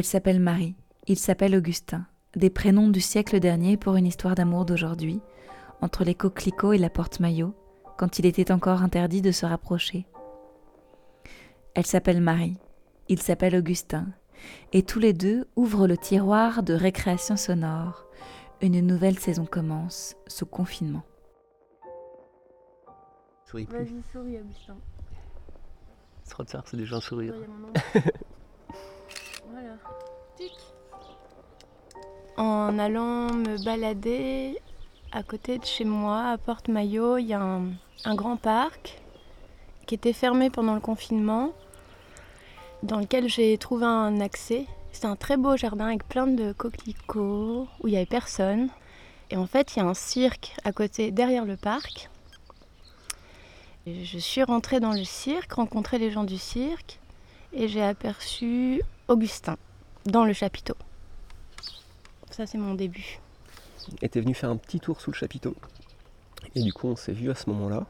Elle 0.00 0.06
s'appelle 0.06 0.40
Marie, 0.40 0.76
il 1.08 1.18
s'appelle 1.18 1.54
Augustin, 1.54 2.06
des 2.34 2.48
prénoms 2.48 2.88
du 2.88 3.02
siècle 3.02 3.38
dernier 3.38 3.76
pour 3.76 3.96
une 3.96 4.06
histoire 4.06 4.34
d'amour 4.34 4.64
d'aujourd'hui, 4.64 5.20
entre 5.82 6.04
les 6.04 6.14
coquelicots 6.14 6.72
et 6.72 6.78
la 6.78 6.88
porte-maillot, 6.88 7.54
quand 7.98 8.18
il 8.18 8.24
était 8.24 8.50
encore 8.50 8.80
interdit 8.80 9.20
de 9.20 9.30
se 9.30 9.44
rapprocher. 9.44 10.06
Elle 11.74 11.84
s'appelle 11.84 12.22
Marie, 12.22 12.56
il 13.10 13.20
s'appelle 13.20 13.54
Augustin, 13.54 14.06
et 14.72 14.84
tous 14.84 15.00
les 15.00 15.12
deux 15.12 15.46
ouvrent 15.54 15.86
le 15.86 15.98
tiroir 15.98 16.62
de 16.62 16.72
récréation 16.72 17.36
sonore. 17.36 18.06
Une 18.62 18.80
nouvelle 18.80 19.18
saison 19.18 19.44
commence, 19.44 20.16
sous 20.28 20.46
confinement. 20.46 21.04
Souris 23.44 23.66
plus. 23.66 23.76
Vas-y, 23.76 24.02
souris, 24.10 24.38
Augustin. 24.38 24.78
C'est 26.22 26.30
trop 26.30 26.44
tard, 26.44 26.64
c'est 26.66 26.78
déjà 26.78 26.96
un 26.96 27.00
sourire. 27.02 27.34
voilà. 29.50 29.76
Tic. 30.36 30.52
En 32.36 32.78
allant 32.78 33.32
me 33.32 33.62
balader 33.64 34.60
à 35.12 35.22
côté 35.22 35.58
de 35.58 35.64
chez 35.64 35.84
moi, 35.84 36.30
à 36.30 36.38
Porte-Maillot, 36.38 37.18
il 37.18 37.26
y 37.26 37.34
a 37.34 37.42
un, 37.42 38.14
grand 38.14 38.36
parc 38.36 39.00
qui 39.86 39.94
était 39.94 40.12
fermé 40.12 40.50
pendant 40.50 40.74
le 40.74 40.80
confinement, 40.80 41.52
dans 42.82 43.00
lequel 43.00 43.28
j'ai 43.28 43.58
trouvé 43.58 43.86
un 43.86 44.20
accès. 44.20 44.66
C'est 44.92 45.06
un 45.06 45.16
très 45.16 45.36
beau 45.36 45.56
jardin 45.56 45.86
avec 45.86 46.06
plein 46.06 46.26
de 46.26 46.52
coquelicots, 46.52 47.66
où 47.80 47.88
il 47.88 47.90
n'y 47.90 47.96
avait 47.96 48.06
personne. 48.06 48.68
Et 49.30 49.36
en 49.36 49.46
fait, 49.46 49.74
il 49.74 49.80
y 49.80 49.82
a 49.82 49.86
un 49.86 49.94
cirque 49.94 50.54
à 50.64 50.72
côté, 50.72 51.10
derrière 51.10 51.44
le 51.44 51.56
parc. 51.56 52.08
Je 53.86 54.18
suis 54.18 54.42
rentrée 54.42 54.78
dans 54.78 54.92
le 54.92 55.04
cirque, 55.04 55.52
rencontré 55.52 55.98
les 55.98 56.10
gens 56.10 56.24
du 56.24 56.38
cirque, 56.38 57.00
et 57.52 57.66
j'ai 57.66 57.82
aperçu 57.82 58.82
Augustin 59.10 59.56
dans 60.06 60.24
le 60.24 60.32
chapiteau. 60.32 60.76
Ça, 62.30 62.46
c'est 62.46 62.58
mon 62.58 62.74
début. 62.74 63.18
Et 64.02 64.08
t'es 64.08 64.20
venu 64.20 64.34
faire 64.34 64.50
un 64.50 64.56
petit 64.56 64.78
tour 64.78 65.00
sous 65.00 65.10
le 65.10 65.16
chapiteau. 65.16 65.56
Et 66.54 66.62
du 66.62 66.72
coup, 66.72 66.86
on 66.86 66.94
s'est 66.94 67.12
vu 67.12 67.28
à 67.28 67.34
ce 67.34 67.50
moment-là. 67.50 67.86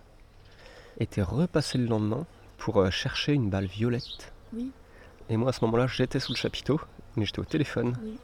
Et 0.98 1.06
t'es 1.06 1.20
repassé 1.20 1.76
le 1.76 1.84
lendemain 1.84 2.26
pour 2.56 2.78
euh, 2.78 2.90
chercher 2.90 3.34
une 3.34 3.50
balle 3.50 3.66
violette. 3.66 4.32
Oui. 4.54 4.70
Et 5.28 5.36
moi, 5.36 5.50
à 5.50 5.52
ce 5.52 5.62
moment-là, 5.66 5.86
j'étais 5.86 6.20
sous 6.20 6.32
le 6.32 6.38
chapiteau, 6.38 6.80
mais 7.16 7.26
j'étais 7.26 7.40
au 7.40 7.44
téléphone. 7.44 7.98
Oui. 8.02 8.18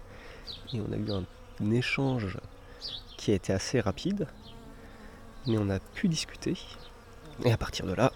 Et 0.72 0.80
on 0.80 0.90
a 0.90 0.96
eu 0.96 1.10
un, 1.12 1.24
un 1.60 1.70
échange 1.72 2.38
qui 3.18 3.30
a 3.30 3.34
été 3.34 3.52
assez 3.52 3.78
rapide. 3.80 4.26
Mais 5.46 5.58
on 5.58 5.68
a 5.68 5.80
pu 5.80 6.08
discuter. 6.08 6.56
Et 7.44 7.52
à 7.52 7.58
partir 7.58 7.86
de 7.86 7.92
là, 7.92 8.10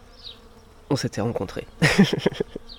on 0.88 0.96
s'était 0.96 1.20
rencontrés. 1.20 1.66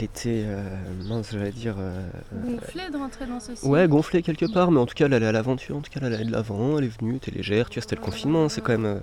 Elle 0.00 0.04
était, 0.06 0.44
euh, 0.46 0.62
mince, 1.08 1.30
j'allais 1.30 1.50
dire. 1.52 1.76
euh, 1.78 2.02
Gonflé 2.32 2.88
de 2.90 2.96
rentrer 2.96 3.26
dans 3.26 3.38
ce. 3.38 3.66
Ouais, 3.66 3.86
gonflée 3.86 4.22
quelque 4.22 4.50
part, 4.50 4.70
mais 4.70 4.80
en 4.80 4.86
tout 4.86 4.94
cas, 4.94 5.04
elle 5.04 5.12
allait 5.12 5.26
à 5.26 5.32
l'aventure, 5.32 5.76
en 5.76 5.82
tout 5.82 5.90
cas, 5.90 6.00
elle 6.02 6.14
allait 6.14 6.24
de 6.24 6.32
l'avant, 6.32 6.78
elle 6.78 6.84
est 6.84 6.98
venue, 7.00 7.16
était 7.16 7.30
légère, 7.30 7.68
tu 7.68 7.78
vois, 7.78 7.82
c'était 7.82 7.96
le 7.96 8.00
confinement, 8.00 8.48
c'est 8.48 8.62
quand 8.62 8.72
même. 8.72 8.86
euh, 8.86 9.00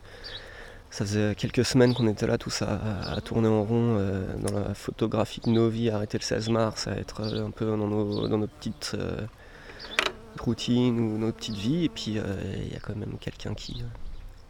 ça 0.90 1.06
faisait 1.06 1.36
quelques 1.36 1.66
semaines 1.66 1.94
qu'on 1.94 2.08
était 2.08 2.26
là 2.26 2.38
tous 2.40 2.64
à, 2.64 2.80
à 3.12 3.22
tourner 3.22 3.48
en 3.50 3.64
rond 3.64 3.98
euh, 4.00 4.26
dans 4.38 4.58
la 4.58 4.74
photographie 4.74 5.42
de 5.42 5.50
nos 5.52 5.70
vies, 5.70 5.90
à 5.92 5.98
arrêter 5.98 6.18
le 6.18 6.24
16 6.24 6.50
mars, 6.50 6.88
à 6.88 6.94
être 6.94 7.22
euh, 7.22 7.46
un 7.46 7.52
peu 7.52 7.66
dans 7.68 7.78
nos, 7.78 8.28
dans 8.28 8.38
nos 8.40 8.48
petites 8.48 8.94
euh, 8.98 9.18
routines 10.40 11.00
ou 11.00 11.18
nos 11.20 11.32
petites 11.32 11.56
vies, 11.58 11.86
et 11.86 11.90
puis 11.90 12.18
euh, 12.18 12.24
il 12.66 12.74
y 12.74 12.76
a 12.76 12.80
quand 12.80 12.96
même 12.96 13.18
quelqu'un 13.20 13.54
qui, 13.54 13.82
euh, 13.82 13.86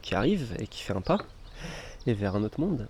qui 0.02 0.16
arrive 0.16 0.56
et 0.60 0.68
qui 0.68 0.82
fait 0.84 0.94
un 0.96 1.02
pas, 1.02 1.18
et 2.06 2.14
vers 2.14 2.36
un 2.38 2.44
autre 2.44 2.62
monde. 2.62 2.88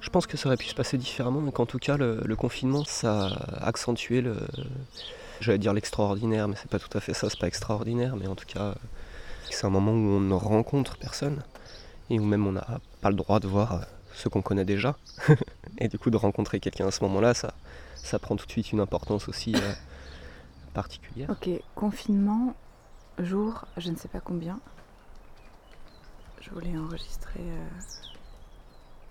Je 0.00 0.08
pense 0.08 0.26
que 0.26 0.36
ça 0.36 0.48
aurait 0.48 0.56
pu 0.56 0.66
se 0.66 0.74
passer 0.74 0.96
différemment, 0.96 1.40
mais 1.40 1.52
qu'en 1.52 1.66
tout 1.66 1.78
cas, 1.78 1.96
le, 1.96 2.34
confinement, 2.34 2.84
ça 2.84 3.26
a 3.26 3.66
accentué 3.66 4.20
le. 4.20 4.36
J'allais 5.40 5.58
dire 5.58 5.72
l'extraordinaire, 5.72 6.48
mais 6.48 6.56
c'est 6.56 6.70
pas 6.70 6.78
tout 6.78 6.96
à 6.96 7.00
fait 7.00 7.14
ça, 7.14 7.30
c'est 7.30 7.38
pas 7.38 7.46
extraordinaire, 7.46 8.16
mais 8.16 8.26
en 8.26 8.34
tout 8.34 8.46
cas, 8.46 8.74
c'est 9.50 9.66
un 9.66 9.70
moment 9.70 9.92
où 9.92 10.16
on 10.16 10.20
ne 10.20 10.34
rencontre 10.34 10.96
personne, 10.96 11.42
et 12.08 12.18
où 12.18 12.24
même 12.24 12.46
on 12.46 12.52
n'a 12.52 12.80
pas 13.00 13.10
le 13.10 13.16
droit 13.16 13.40
de 13.40 13.46
voir 13.46 13.74
euh, 13.74 13.78
ce 14.14 14.28
qu'on 14.28 14.42
connaît 14.42 14.64
déjà. 14.64 14.96
et 15.78 15.88
du 15.88 15.98
coup, 15.98 16.10
de 16.10 16.16
rencontrer 16.16 16.60
quelqu'un 16.60 16.88
à 16.88 16.90
ce 16.90 17.02
moment-là, 17.04 17.34
ça, 17.34 17.54
ça 17.94 18.18
prend 18.18 18.36
tout 18.36 18.46
de 18.46 18.52
suite 18.52 18.72
une 18.72 18.80
importance 18.80 19.28
aussi 19.28 19.54
euh, 19.54 19.72
particulière. 20.74 21.30
Ok, 21.30 21.48
confinement, 21.74 22.54
jour, 23.18 23.66
je 23.76 23.90
ne 23.90 23.96
sais 23.96 24.08
pas 24.08 24.20
combien. 24.20 24.60
Je 26.40 26.50
voulais 26.50 26.76
enregistrer 26.76 27.40
euh, 27.40 27.68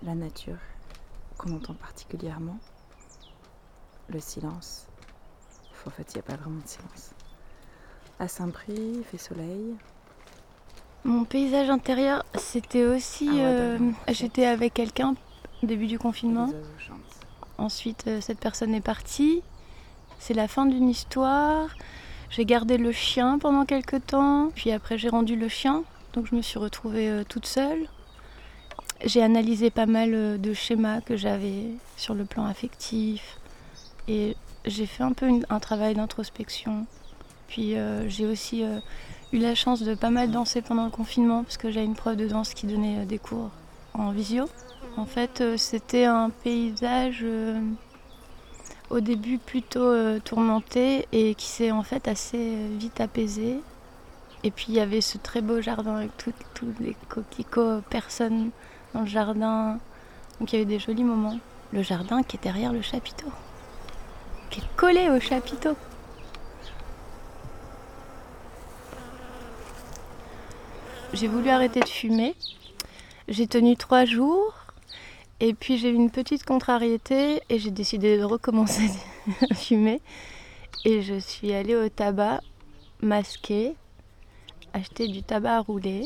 la 0.02 0.14
nature 0.14 0.58
qu'on 1.40 1.56
entend 1.56 1.74
particulièrement, 1.74 2.58
le 4.08 4.20
silence. 4.20 4.86
En 5.86 5.90
fait, 5.90 6.12
il 6.12 6.16
n'y 6.16 6.20
a 6.20 6.22
pas 6.22 6.36
vraiment 6.36 6.60
de 6.60 6.68
silence. 6.68 7.12
À 8.18 8.28
Saint-Prix, 8.28 8.96
il 8.98 9.04
fait 9.04 9.16
soleil. 9.16 9.74
Mon 11.04 11.24
paysage 11.24 11.70
intérieur, 11.70 12.24
c'était 12.34 12.84
aussi. 12.84 13.28
Ah 13.30 13.34
ouais, 13.34 13.40
euh. 13.42 13.78
J'étais 14.08 14.44
avec 14.44 14.74
quelqu'un 14.74 15.14
au 15.62 15.66
début 15.66 15.86
du 15.86 15.98
confinement. 15.98 16.50
Ensuite, 17.56 18.04
euh, 18.06 18.20
cette 18.20 18.38
personne 18.38 18.74
est 18.74 18.82
partie. 18.82 19.42
C'est 20.18 20.34
la 20.34 20.48
fin 20.48 20.66
d'une 20.66 20.90
histoire. 20.90 21.74
J'ai 22.28 22.44
gardé 22.44 22.76
le 22.76 22.92
chien 22.92 23.38
pendant 23.38 23.64
quelques 23.64 24.06
temps. 24.06 24.50
Puis 24.54 24.72
après, 24.72 24.98
j'ai 24.98 25.08
rendu 25.08 25.36
le 25.36 25.48
chien. 25.48 25.84
Donc, 26.12 26.26
je 26.26 26.34
me 26.34 26.42
suis 26.42 26.58
retrouvée 26.58 27.08
euh, 27.08 27.24
toute 27.26 27.46
seule. 27.46 27.88
J'ai 29.04 29.22
analysé 29.22 29.70
pas 29.70 29.86
mal 29.86 30.12
euh, 30.12 30.36
de 30.36 30.52
schémas 30.52 31.00
que 31.00 31.16
j'avais 31.16 31.68
sur 31.96 32.14
le 32.14 32.24
plan 32.24 32.44
affectif. 32.44 33.38
Et 34.08 34.36
j'ai 34.66 34.86
fait 34.86 35.02
un 35.02 35.12
peu 35.12 35.26
un 35.48 35.60
travail 35.60 35.94
d'introspection. 35.94 36.86
Puis 37.48 37.76
euh, 37.76 38.08
j'ai 38.08 38.26
aussi 38.26 38.62
euh, 38.62 38.78
eu 39.32 39.38
la 39.38 39.54
chance 39.54 39.82
de 39.82 39.94
pas 39.94 40.10
mal 40.10 40.30
danser 40.30 40.60
pendant 40.60 40.84
le 40.84 40.90
confinement 40.90 41.44
parce 41.44 41.56
que 41.56 41.70
j'ai 41.70 41.82
une 41.82 41.94
prof 41.94 42.16
de 42.16 42.28
danse 42.28 42.52
qui 42.52 42.66
donnait 42.66 43.06
des 43.06 43.18
cours 43.18 43.50
en 43.94 44.10
visio. 44.10 44.48
En 44.96 45.06
fait, 45.06 45.42
c'était 45.56 46.04
un 46.04 46.30
paysage 46.30 47.24
au 48.90 49.00
début 49.00 49.38
plutôt 49.38 50.18
tourmenté 50.20 51.06
et 51.12 51.36
qui 51.36 51.46
s'est 51.46 51.70
en 51.70 51.84
fait 51.84 52.08
assez 52.08 52.56
vite 52.78 53.00
apaisé. 53.00 53.60
Et 54.42 54.50
puis 54.50 54.66
il 54.68 54.74
y 54.74 54.80
avait 54.80 55.00
ce 55.00 55.16
très 55.16 55.42
beau 55.42 55.60
jardin 55.60 55.96
avec 55.96 56.10
tous 56.16 56.32
les 56.80 56.96
coquelicots, 57.08 57.82
personne 57.88 58.50
dans 58.94 59.00
le 59.00 59.06
jardin. 59.06 59.78
Donc 60.38 60.52
il 60.52 60.56
y 60.58 60.62
avait 60.62 60.70
des 60.70 60.78
jolis 60.78 61.04
moments. 61.04 61.38
Le 61.72 61.82
jardin 61.82 62.22
qui 62.22 62.36
est 62.36 62.42
derrière 62.42 62.72
le 62.72 62.82
chapiteau, 62.82 63.28
qui 64.50 64.60
est 64.60 64.76
collé 64.76 65.08
au 65.08 65.20
chapiteau. 65.20 65.76
J'ai 71.12 71.28
voulu 71.28 71.48
arrêter 71.48 71.80
de 71.80 71.88
fumer. 71.88 72.34
J'ai 73.28 73.46
tenu 73.46 73.76
trois 73.76 74.04
jours. 74.04 74.54
Et 75.40 75.54
puis 75.54 75.78
j'ai 75.78 75.90
eu 75.90 75.94
une 75.94 76.10
petite 76.10 76.44
contrariété 76.44 77.40
et 77.48 77.58
j'ai 77.58 77.70
décidé 77.70 78.18
de 78.18 78.24
recommencer 78.24 78.90
à 79.50 79.54
fumer. 79.54 80.00
Et 80.84 81.02
je 81.02 81.18
suis 81.18 81.52
allée 81.52 81.74
au 81.74 81.88
tabac 81.88 82.40
masqué, 83.02 83.74
acheter 84.72 85.08
du 85.08 85.22
tabac 85.22 85.56
à 85.56 85.60
rouler. 85.60 86.04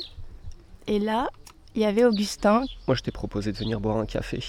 Et 0.87 0.99
là, 0.99 1.31
il 1.75 1.83
y 1.83 1.85
avait 1.85 2.05
Augustin. 2.05 2.65
Moi, 2.87 2.95
je 2.95 3.03
t'ai 3.03 3.11
proposé 3.11 3.53
de 3.53 3.57
venir 3.57 3.81
boire 3.81 3.97
un 3.97 4.07
café. 4.07 4.41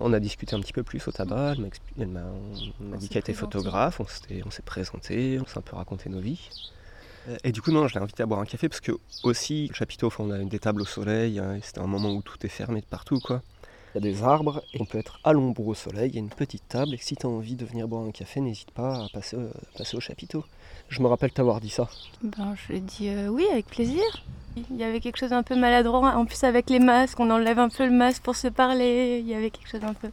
On 0.00 0.12
a 0.12 0.20
discuté 0.20 0.54
un 0.54 0.60
petit 0.60 0.72
peu 0.72 0.82
plus 0.82 1.06
au 1.08 1.12
tabac. 1.12 1.54
Elle 1.98 2.06
m'a, 2.08 2.20
m'a 2.80 2.96
dit 2.96 3.08
qu'elle 3.08 3.20
était 3.20 3.32
photographe. 3.32 4.00
On 4.00 4.06
s'était, 4.06 4.42
on 4.46 4.50
s'est 4.50 4.62
présenté, 4.62 5.38
on 5.40 5.46
s'est 5.46 5.58
un 5.58 5.62
peu 5.62 5.76
raconté 5.76 6.10
nos 6.10 6.20
vies. 6.20 6.48
Euh, 7.28 7.36
Et 7.44 7.52
du 7.52 7.62
coup, 7.62 7.70
non, 7.72 7.88
je 7.88 7.94
l'ai 7.94 8.00
invité 8.02 8.22
à 8.22 8.26
boire 8.26 8.40
un 8.40 8.44
café 8.44 8.68
parce 8.68 8.80
que, 8.80 8.92
aussi, 9.22 9.68
le 9.68 9.74
chapiteau, 9.74 10.08
enfin, 10.08 10.24
on 10.24 10.30
a 10.30 10.38
des 10.38 10.58
tables 10.58 10.82
au 10.82 10.86
soleil. 10.86 11.38
hein, 11.38 11.54
et 11.56 11.60
c'était 11.62 11.80
un 11.80 11.86
moment 11.86 12.10
où 12.12 12.22
tout 12.22 12.36
est 12.44 12.50
fermé 12.50 12.80
de 12.80 12.86
partout, 12.86 13.18
quoi. 13.20 13.42
Il 13.94 14.04
y 14.04 14.08
a 14.08 14.12
des 14.12 14.22
arbres 14.24 14.62
et 14.72 14.80
on 14.80 14.84
peut 14.84 14.98
être 14.98 15.20
à 15.22 15.32
l'ombre 15.32 15.66
au 15.68 15.74
soleil. 15.74 16.08
Il 16.10 16.14
y 16.14 16.18
a 16.18 16.20
une 16.20 16.28
petite 16.30 16.66
table. 16.68 16.94
Et 16.94 16.98
si 16.98 17.14
tu 17.14 17.26
as 17.26 17.28
envie 17.28 17.54
de 17.54 17.64
venir 17.64 17.86
boire 17.86 18.02
un 18.04 18.10
café, 18.10 18.40
n'hésite 18.40 18.72
pas 18.72 19.04
à 19.04 19.06
passer, 19.12 19.36
au- 19.36 19.50
passer 19.78 19.96
au 19.96 20.00
chapiteau. 20.00 20.44
Je 20.88 21.00
me 21.00 21.06
rappelle 21.06 21.30
t'avoir 21.30 21.60
dit 21.60 21.70
ça. 21.70 21.88
Ben, 22.22 22.54
je 22.56 22.72
lui 22.72 22.78
ai 22.78 22.80
dit 22.80 23.08
euh, 23.08 23.28
oui, 23.28 23.46
avec 23.52 23.66
plaisir. 23.66 24.02
Il 24.70 24.76
y 24.76 24.84
avait 24.84 25.00
quelque 25.00 25.16
chose 25.16 25.30
d'un 25.30 25.42
peu 25.44 25.56
maladroit. 25.56 26.14
En 26.16 26.24
plus, 26.26 26.42
avec 26.44 26.70
les 26.70 26.80
masques, 26.80 27.18
on 27.20 27.30
enlève 27.30 27.58
un 27.58 27.68
peu 27.68 27.84
le 27.84 27.92
masque 27.92 28.22
pour 28.22 28.34
se 28.36 28.48
parler. 28.48 29.18
Il 29.20 29.28
y 29.28 29.34
avait 29.34 29.50
quelque 29.50 29.68
chose 29.68 29.80
d'un 29.80 29.94
peu, 29.94 30.10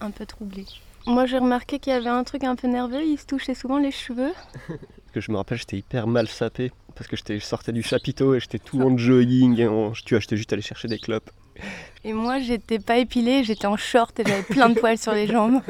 un 0.00 0.10
peu 0.10 0.26
troublé. 0.26 0.64
Moi, 1.06 1.26
j'ai 1.26 1.38
remarqué 1.38 1.78
qu'il 1.78 1.92
y 1.92 1.96
avait 1.96 2.08
un 2.10 2.24
truc 2.24 2.42
un 2.44 2.56
peu 2.56 2.66
nerveux. 2.68 3.02
Il 3.04 3.16
se 3.18 3.26
touchait 3.26 3.54
souvent 3.54 3.78
les 3.78 3.90
cheveux. 3.92 4.32
Parce 4.68 5.12
que 5.14 5.20
je 5.20 5.32
me 5.32 5.36
rappelle, 5.38 5.58
j'étais 5.58 5.76
hyper 5.78 6.06
mal 6.06 6.28
sapé 6.28 6.70
parce 6.94 7.08
que 7.08 7.16
je 7.16 7.38
sortais 7.40 7.72
du 7.72 7.82
chapiteau 7.82 8.34
et 8.34 8.40
j'étais 8.40 8.58
tout 8.60 8.80
en 8.82 8.96
jogging. 8.96 9.58
Et 9.58 9.66
en, 9.66 9.90
tu 9.92 10.14
vois, 10.14 10.20
j'étais 10.20 10.36
juste 10.36 10.52
allé 10.52 10.62
chercher 10.62 10.86
des 10.86 10.98
clopes. 10.98 11.30
Et 12.04 12.12
moi, 12.14 12.38
j'étais 12.40 12.78
pas 12.78 12.96
épilée. 12.98 13.44
J'étais 13.44 13.66
en 13.66 13.76
short 13.76 14.18
et 14.20 14.24
j'avais 14.26 14.42
plein 14.42 14.70
de 14.70 14.78
poils 14.78 14.96
sur 14.98 15.12
les 15.12 15.26
jambes. 15.26 15.60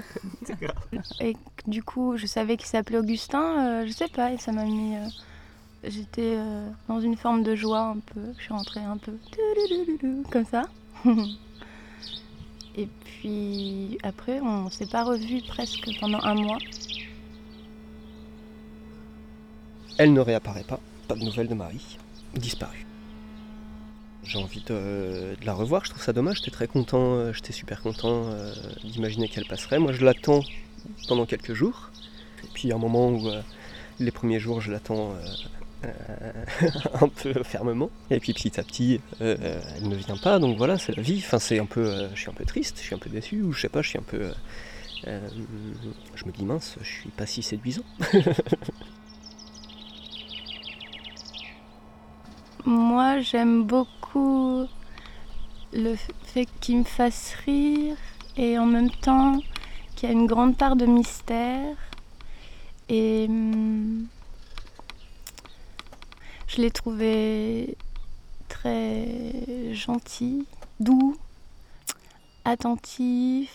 Et 1.20 1.36
du 1.66 1.82
coup, 1.82 2.16
je 2.16 2.26
savais 2.26 2.56
qu'il 2.56 2.66
s'appelait 2.68 2.98
Augustin. 2.98 3.66
euh, 3.66 3.86
je 3.86 3.92
sais 3.92 4.08
pas, 4.08 4.32
et 4.32 4.38
ça 4.38 4.52
m'a 4.52 4.64
mis. 4.64 4.94
euh, 4.96 5.06
J'étais 5.84 6.34
euh, 6.36 6.68
dans 6.88 7.00
une 7.00 7.16
forme 7.16 7.42
de 7.42 7.54
joie 7.56 7.80
un 7.80 7.98
peu. 7.98 8.20
Je 8.38 8.42
suis 8.44 8.52
rentrée 8.52 8.80
un 8.80 8.96
peu 8.98 9.12
comme 10.30 10.44
ça. 10.44 10.62
Et 12.76 12.86
puis 13.04 13.98
après, 14.02 14.40
on 14.40 14.70
s'est 14.70 14.86
pas 14.86 15.02
revus 15.04 15.42
presque 15.48 15.90
pendant 16.00 16.20
un 16.22 16.34
mois. 16.34 16.58
Elle 19.98 20.12
ne 20.12 20.20
réapparaît 20.20 20.64
pas. 20.64 20.80
Pas 21.08 21.14
de 21.14 21.24
nouvelles 21.24 21.48
de 21.48 21.54
Marie. 21.54 21.98
Disparue. 22.34 22.86
J'ai 24.30 24.38
envie 24.38 24.60
de, 24.60 25.34
de 25.40 25.44
la 25.46 25.52
revoir. 25.54 25.84
Je 25.84 25.90
trouve 25.90 26.02
ça 26.02 26.12
dommage. 26.12 26.36
J'étais 26.38 26.52
très 26.52 26.68
content. 26.68 27.16
euh, 27.16 27.32
J'étais 27.32 27.52
super 27.52 27.80
content 27.82 28.26
euh, 28.30 28.54
d'imaginer 28.84 29.28
qu'elle 29.28 29.44
passerait. 29.46 29.80
Moi, 29.80 29.92
je 29.92 30.04
l'attends 30.04 30.42
pendant 31.08 31.26
quelques 31.26 31.52
jours. 31.54 31.90
Et 32.44 32.48
puis, 32.54 32.64
il 32.64 32.68
y 32.68 32.72
a 32.72 32.76
un 32.76 32.78
moment 32.78 33.08
où 33.10 33.26
euh, 33.28 33.40
les 33.98 34.12
premiers 34.12 34.38
jours, 34.38 34.60
je 34.60 34.70
l'attends. 34.70 35.10
euh, 35.12 35.86
euh, 35.86 36.68
un 37.00 37.08
peu 37.08 37.42
fermement 37.42 37.88
et 38.10 38.20
puis 38.20 38.34
petit 38.34 38.60
à 38.60 38.62
petit 38.62 39.00
euh, 39.22 39.34
euh, 39.40 39.60
elle 39.78 39.88
ne 39.88 39.94
vient 39.96 40.18
pas 40.18 40.38
donc 40.38 40.58
voilà 40.58 40.76
c'est 40.76 40.94
la 40.94 41.02
vie 41.02 41.22
enfin 41.24 41.38
c'est 41.38 41.58
un 41.58 41.64
peu 41.64 41.80
euh, 41.86 42.08
je 42.14 42.20
suis 42.20 42.28
un 42.28 42.34
peu 42.34 42.44
triste 42.44 42.76
je 42.80 42.82
suis 42.84 42.94
un 42.94 42.98
peu 42.98 43.08
déçu 43.08 43.40
ou 43.40 43.54
je 43.54 43.62
sais 43.62 43.70
pas 43.70 43.80
je 43.80 43.88
suis 43.88 43.98
un 43.98 44.02
peu 44.02 44.20
euh, 44.20 44.32
euh, 45.06 45.20
je 46.16 46.26
me 46.26 46.32
dis 46.32 46.44
mince 46.44 46.76
je 46.82 46.86
suis 46.86 47.08
pas 47.08 47.24
si 47.24 47.42
séduisant 47.42 47.80
Moi, 52.66 53.20
j'aime 53.20 53.64
beaucoup 53.64 54.66
le 55.72 55.94
fait 56.24 56.46
qu'il 56.60 56.78
me 56.78 56.84
fasse 56.84 57.34
rire 57.46 57.96
et 58.36 58.58
en 58.58 58.66
même 58.66 58.90
temps 58.90 59.38
qu'il 59.96 60.08
y 60.08 60.12
a 60.12 60.14
une 60.14 60.26
grande 60.26 60.56
part 60.56 60.76
de 60.76 60.84
mystère. 60.84 61.76
Et 62.90 63.26
hum, 63.28 64.06
je 66.48 66.60
l'ai 66.60 66.70
trouvé 66.70 67.76
très 68.48 69.72
gentil, 69.72 70.46
doux, 70.80 71.16
attentif, 72.44 73.54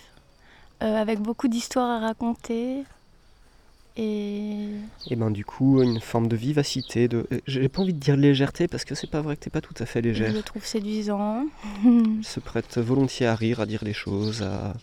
euh, 0.82 1.00
avec 1.00 1.20
beaucoup 1.20 1.48
d'histoires 1.48 2.02
à 2.02 2.08
raconter. 2.08 2.86
Et 3.98 4.68
Et 5.10 5.16
ben 5.16 5.32
du 5.32 5.46
coup, 5.46 5.82
une 5.82 6.00
forme 6.02 6.28
de 6.28 6.36
vivacité, 6.36 7.08
de. 7.08 7.26
euh, 7.32 7.40
J'ai 7.48 7.70
pas 7.70 7.82
envie 7.82 7.94
de 7.94 8.00
dire 8.00 8.18
légèreté 8.18 8.68
parce 8.68 8.84
que 8.86 8.94
c'est 8.96 9.10
pas 9.10 9.22
vrai 9.22 9.36
que 9.38 9.42
t'es 9.42 9.50
pas 9.50 9.62
tout 9.62 9.74
à 9.80 9.86
fait 9.86 10.00
je 10.02 10.08
légère. 10.10 10.34
le 10.34 10.44
trouve 10.44 10.66
séduisant. 10.66 11.46
Elle 11.86 12.24
se 12.24 12.40
prête 12.40 12.78
volontiers 12.78 13.26
à 13.28 13.36
rire, 13.36 13.62
à 13.62 13.66
dire 13.66 13.84
les 13.86 13.94
choses, 13.94 14.42
à, 14.44 14.74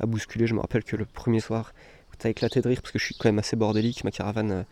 à 0.00 0.06
bousculer. 0.06 0.46
Je 0.46 0.54
me 0.54 0.60
rappelle 0.60 0.84
que 0.84 0.96
le 0.96 1.06
premier 1.06 1.40
soir, 1.40 1.72
t'as 2.18 2.28
éclaté 2.28 2.60
de 2.60 2.68
rire 2.68 2.82
parce 2.82 2.92
que 2.92 2.98
je 2.98 3.04
suis 3.06 3.14
quand 3.14 3.28
même 3.28 3.38
assez 3.38 3.56
bordélique, 3.56 4.04
ma 4.04 4.10
caravane 4.10 4.50
euh, 4.52 4.62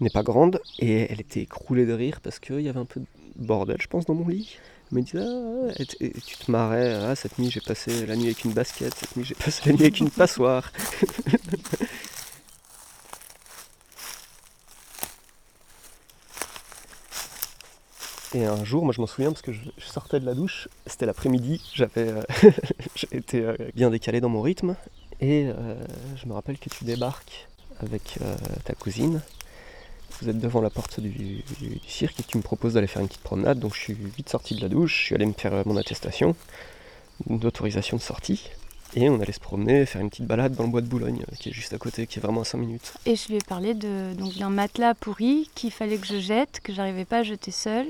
n'est 0.00 0.10
pas 0.10 0.22
grande 0.22 0.60
et 0.78 1.10
elle 1.10 1.20
était 1.20 1.40
écroulée 1.42 1.86
de 1.86 1.92
rire 1.92 2.20
parce 2.22 2.38
qu'il 2.38 2.60
y 2.60 2.68
avait 2.68 2.78
un 2.80 2.84
peu 2.84 3.00
de 3.00 3.06
bordel, 3.46 3.76
je 3.80 3.88
pense, 3.88 4.04
dans 4.06 4.14
mon 4.14 4.28
lit. 4.28 4.58
Elle 4.92 4.98
me 4.98 5.02
disait, 5.02 5.18
ah, 5.20 5.72
et 5.82 5.86
t- 5.86 5.96
et 6.06 6.12
tu 6.24 6.36
te 6.36 6.48
marrais, 6.50 6.94
ah, 6.94 7.16
cette 7.16 7.38
nuit 7.40 7.50
j'ai 7.50 7.60
passé 7.60 8.06
la 8.06 8.14
nuit 8.14 8.26
avec 8.26 8.44
une 8.44 8.52
basket, 8.52 8.94
cette 8.94 9.16
nuit 9.16 9.24
j'ai 9.24 9.34
passé 9.34 9.62
la 9.66 9.72
nuit 9.72 9.82
avec 9.82 9.98
une 9.98 10.10
passoire. 10.10 10.70
Et 18.36 18.44
un 18.44 18.66
jour, 18.66 18.84
moi 18.84 18.92
je 18.92 19.00
m'en 19.00 19.06
souviens 19.06 19.30
parce 19.32 19.40
que 19.40 19.50
je, 19.50 19.60
sortais 19.78 20.20
de 20.20 20.26
la 20.26 20.34
douche, 20.34 20.68
c'était 20.86 21.06
l'après-midi, 21.06 21.62
j'avais 21.72 22.08
euh, 22.08 22.22
été 23.10 23.40
euh, 23.40 23.56
bien 23.74 23.88
décalé 23.88 24.20
dans 24.20 24.28
mon 24.28 24.42
rythme, 24.42 24.76
et 25.22 25.46
euh, 25.46 25.74
je 26.16 26.28
me 26.28 26.34
rappelle 26.34 26.58
que 26.58 26.68
tu 26.68 26.84
débarques 26.84 27.48
avec 27.80 28.18
ta 28.64 28.74
cousine, 28.74 29.22
vous 30.20 30.28
êtes 30.28 30.38
devant 30.38 30.60
la 30.60 30.68
porte 30.68 31.00
du, 31.00 31.42
cirque 31.88 32.20
et 32.20 32.24
tu 32.24 32.36
me 32.36 32.42
proposes 32.42 32.74
d'aller 32.74 32.86
faire 32.86 33.00
une 33.00 33.08
petite 33.08 33.22
promenade, 33.22 33.58
donc 33.58 33.74
je 33.74 33.80
suis 33.80 33.94
vite 33.94 34.28
sorti 34.28 34.54
de 34.54 34.60
la 34.60 34.68
douche, 34.68 34.98
je 34.98 35.04
suis 35.06 35.14
allé 35.14 35.24
me 35.24 35.32
faire 35.32 35.66
mon 35.66 35.78
attestation 35.78 36.36
d'autorisation 37.26 37.96
de 37.96 38.02
sortie, 38.02 38.50
et 38.96 39.10
on 39.10 39.20
allait 39.20 39.32
se 39.32 39.40
promener, 39.40 39.84
faire 39.84 40.00
une 40.00 40.08
petite 40.08 40.26
balade 40.26 40.54
dans 40.54 40.64
le 40.64 40.70
bois 40.70 40.80
de 40.80 40.86
Boulogne, 40.86 41.22
euh, 41.30 41.36
qui 41.38 41.50
est 41.50 41.52
juste 41.52 41.74
à 41.74 41.78
côté, 41.78 42.06
qui 42.06 42.18
est 42.18 42.22
vraiment 42.22 42.40
à 42.40 42.44
5 42.44 42.56
minutes. 42.56 42.94
Et 43.04 43.14
je 43.14 43.28
lui 43.28 43.36
ai 43.36 43.44
parlé 43.46 43.74
de, 43.74 44.14
donc, 44.14 44.34
d'un 44.36 44.48
matelas 44.48 44.94
pourri 44.94 45.50
qu'il 45.54 45.70
fallait 45.70 45.98
que 45.98 46.06
je 46.06 46.18
jette, 46.18 46.60
que 46.60 46.72
j'arrivais 46.72 47.04
pas 47.04 47.18
à 47.18 47.22
jeter 47.22 47.50
seul. 47.50 47.86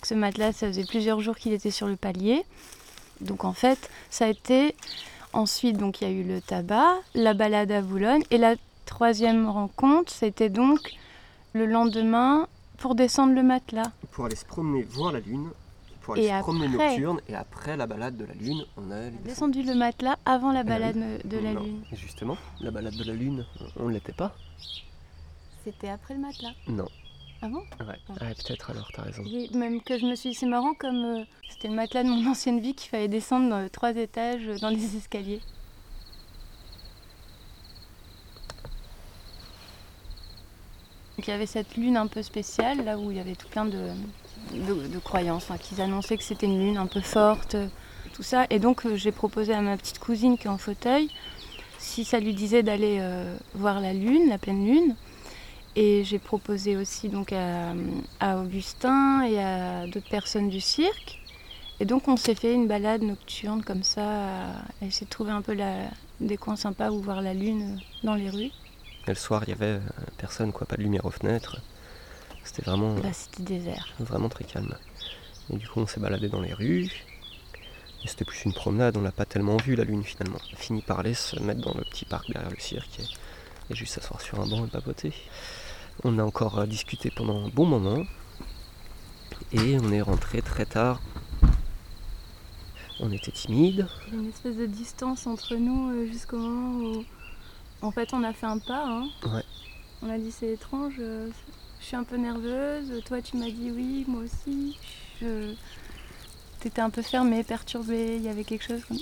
Que 0.00 0.06
ce 0.06 0.14
matelas, 0.14 0.52
ça 0.52 0.66
faisait 0.66 0.86
plusieurs 0.86 1.20
jours 1.20 1.36
qu'il 1.36 1.52
était 1.52 1.70
sur 1.70 1.86
le 1.86 1.96
palier. 1.96 2.42
Donc 3.20 3.44
en 3.44 3.52
fait, 3.52 3.90
ça 4.08 4.24
a 4.24 4.28
été. 4.28 4.74
Ensuite, 5.34 5.76
donc 5.76 6.00
il 6.00 6.08
y 6.08 6.10
a 6.10 6.12
eu 6.12 6.24
le 6.24 6.40
tabac, 6.40 6.94
la 7.14 7.34
balade 7.34 7.70
à 7.70 7.82
Boulogne. 7.82 8.22
Et 8.30 8.38
la 8.38 8.56
troisième 8.86 9.48
rencontre, 9.48 10.10
c'était 10.10 10.48
donc 10.48 10.80
le 11.52 11.66
lendemain 11.66 12.48
pour 12.78 12.94
descendre 12.94 13.34
le 13.34 13.42
matelas. 13.42 13.92
Pour 14.10 14.24
aller 14.24 14.36
se 14.36 14.46
promener, 14.46 14.82
voir 14.82 15.12
la 15.12 15.20
lune, 15.20 15.50
pour 16.00 16.14
aller 16.14 16.24
Et 16.24 16.28
se 16.30 16.34
se 16.36 16.40
promener 16.40 16.66
après- 16.66 16.88
nocturne, 16.90 17.20
et 17.28 17.34
après 17.34 17.76
la 17.76 17.86
balade 17.86 18.16
de 18.16 18.24
la 18.24 18.34
lune, 18.34 18.64
on 18.76 18.90
a 18.90 19.10
Descendu 19.24 19.62
le 19.62 19.74
matelas 19.74 20.18
avant 20.24 20.52
la 20.52 20.62
balade 20.64 21.20
de 21.24 21.38
la 21.38 21.52
Non. 21.52 21.62
lune. 21.62 21.82
Et 21.92 21.96
justement, 21.96 22.36
la 22.60 22.70
balade 22.70 22.94
de 22.96 23.04
la 23.04 23.12
lune, 23.14 23.44
on 23.76 23.88
ne 23.88 23.92
l'était 23.92 24.12
pas 24.12 24.34
C'était 25.64 25.88
après 25.90 26.14
le 26.14 26.20
matelas. 26.20 26.52
Non. 26.68 26.88
Ah 27.42 27.48
bon? 27.48 27.62
Ouais, 27.80 27.86
Ouais, 28.20 28.34
peut-être 28.34 28.70
alors, 28.70 28.90
t'as 28.94 29.02
raison. 29.02 29.22
Même 29.54 29.80
que 29.82 29.98
je 29.98 30.06
me 30.06 30.14
suis 30.14 30.30
dit, 30.30 30.34
c'est 30.34 30.46
marrant 30.46 30.74
comme 30.74 31.04
euh, 31.04 31.24
c'était 31.48 31.68
le 31.68 31.74
matelas 31.74 32.02
de 32.04 32.08
mon 32.08 32.26
ancienne 32.30 32.60
vie 32.60 32.74
qu'il 32.74 32.90
fallait 32.90 33.08
descendre 33.08 33.48
dans 33.50 33.68
trois 33.70 33.94
étages 33.96 34.46
euh, 34.46 34.58
dans 34.58 34.68
les 34.70 34.96
escaliers. 34.96 35.40
Donc 41.16 41.26
il 41.26 41.30
y 41.30 41.34
avait 41.34 41.46
cette 41.46 41.76
lune 41.76 41.96
un 41.96 42.06
peu 42.06 42.22
spéciale, 42.22 42.84
là 42.84 42.98
où 42.98 43.10
il 43.10 43.16
y 43.16 43.20
avait 43.20 43.34
tout 43.34 43.48
plein 43.48 43.64
de, 43.66 43.88
de, 44.52 44.98
croyances, 44.98 45.44
enfin, 45.44 45.58
qu'ils 45.58 45.80
annonçaient 45.80 46.16
que 46.16 46.24
c'était 46.24 46.46
une 46.46 46.58
lune 46.58 46.76
un 46.76 46.86
peu 46.86 47.00
forte, 47.00 47.54
euh, 47.54 47.66
tout 48.12 48.22
ça. 48.22 48.46
Et 48.50 48.58
donc 48.58 48.84
euh, 48.86 48.96
j'ai 48.96 49.12
proposé 49.12 49.52
à 49.52 49.60
ma 49.60 49.76
petite 49.76 49.98
cousine 49.98 50.38
qui 50.38 50.46
est 50.46 50.50
en 50.50 50.58
fauteuil, 50.58 51.08
si 51.78 52.04
ça 52.04 52.20
lui 52.20 52.34
disait 52.34 52.62
d'aller 52.62 52.98
euh, 53.00 53.36
voir 53.54 53.80
la 53.80 53.92
lune, 53.92 54.28
la 54.28 54.38
pleine 54.38 54.64
lune. 54.66 54.96
Et 55.76 56.02
j'ai 56.04 56.18
proposé 56.18 56.76
aussi 56.76 57.08
donc 57.08 57.32
à, 57.32 58.36
Augustin 58.38 59.22
et 59.22 59.38
à 59.38 59.86
d'autres 59.86 60.08
personnes 60.10 60.48
du 60.48 60.60
cirque. 60.60 61.22
Et 61.78 61.84
donc 61.84 62.08
on 62.08 62.16
s'est 62.16 62.34
fait 62.34 62.52
une 62.52 62.66
balade 62.66 63.02
nocturne 63.02 63.62
comme 63.62 63.84
ça, 63.84 64.02
à 64.02 64.86
essayer 64.86 65.06
de 65.06 65.10
trouver 65.10 65.30
un 65.30 65.42
peu 65.42 65.56
des 66.20 66.36
coins 66.36 66.56
sympas 66.56 66.90
où 66.90 67.00
voir 67.00 67.22
la 67.22 67.34
lune 67.34 67.80
dans 68.02 68.14
les 68.14 68.30
rues. 68.30 68.50
Et 69.06 69.10
le 69.10 69.14
soir, 69.16 69.42
il 69.46 69.50
y 69.50 69.52
avait 69.52 69.66
euh, 69.66 69.80
personne, 70.18 70.52
quoi, 70.52 70.66
pas 70.66 70.76
de 70.76 70.82
lumière 70.82 71.04
aux 71.06 71.10
fenêtres. 71.10 71.60
C'était 72.44 72.62
vraiment, 72.62 72.96
désert. 73.38 73.88
vraiment 74.00 74.28
très 74.28 74.44
calme. 74.44 74.74
Et 75.52 75.56
du 75.56 75.68
coup, 75.68 75.80
on 75.80 75.86
s'est 75.86 76.00
baladé 76.00 76.28
dans 76.28 76.40
les 76.40 76.52
rues. 76.54 76.90
Et 78.02 78.08
c'était 78.08 78.24
plus 78.24 78.44
une 78.44 78.54
promenade, 78.54 78.96
on 78.96 79.02
l'a 79.02 79.12
pas 79.12 79.26
tellement 79.26 79.56
vu 79.58 79.76
la 79.76 79.84
lune 79.84 80.02
finalement. 80.02 80.38
On 80.50 80.54
a 80.54 80.56
fini 80.58 80.80
par 80.80 81.00
aller 81.00 81.12
se 81.14 81.38
mettre 81.40 81.60
dans 81.60 81.74
le 81.74 81.82
petit 81.84 82.06
parc 82.06 82.30
derrière 82.32 82.50
le 82.50 82.58
cirque 82.58 82.98
et, 83.00 83.04
et 83.70 83.74
juste 83.76 83.92
s'asseoir 83.94 84.20
sur 84.22 84.40
un 84.40 84.46
banc 84.46 84.64
et 84.64 84.68
papoter. 84.68 85.12
On 86.02 86.18
a 86.18 86.24
encore 86.24 86.58
euh, 86.60 86.66
discuté 86.66 87.10
pendant 87.14 87.44
un 87.44 87.48
bon 87.48 87.66
moment. 87.66 88.04
Et 89.52 89.76
on 89.80 89.92
est 89.92 90.00
rentré 90.00 90.40
très 90.42 90.64
tard. 90.64 91.00
On 93.00 93.10
était 93.12 93.32
timide. 93.32 93.86
Il 94.08 94.14
y 94.14 94.16
a 94.16 94.20
une 94.22 94.28
espèce 94.28 94.56
de 94.56 94.66
distance 94.66 95.26
entre 95.26 95.54
nous 95.56 95.90
euh, 95.90 96.06
jusqu'au 96.06 96.38
moment 96.38 96.78
où 96.88 97.04
en 97.82 97.90
fait 97.90 98.12
on 98.12 98.22
a 98.24 98.32
fait 98.32 98.46
un 98.46 98.58
pas. 98.58 98.84
hein. 98.86 99.08
Ouais. 99.26 99.42
On 100.02 100.10
a 100.10 100.18
dit 100.18 100.30
c'est 100.32 100.52
étrange, 100.52 100.94
euh, 101.00 101.28
je 101.80 101.86
suis 101.86 101.96
un 101.96 102.04
peu 102.04 102.16
nerveuse, 102.16 103.02
toi 103.04 103.20
tu 103.22 103.36
m'as 103.36 103.50
dit 103.50 103.70
oui, 103.74 104.04
moi 104.06 104.22
aussi. 104.22 104.76
Je... 105.20 105.54
T'étais 106.60 106.82
un 106.82 106.90
peu 106.90 107.00
fermé, 107.00 107.42
perturbé, 107.42 108.16
il 108.16 108.22
y 108.22 108.28
avait 108.28 108.44
quelque 108.44 108.64
chose 108.64 108.84
comme 108.84 108.98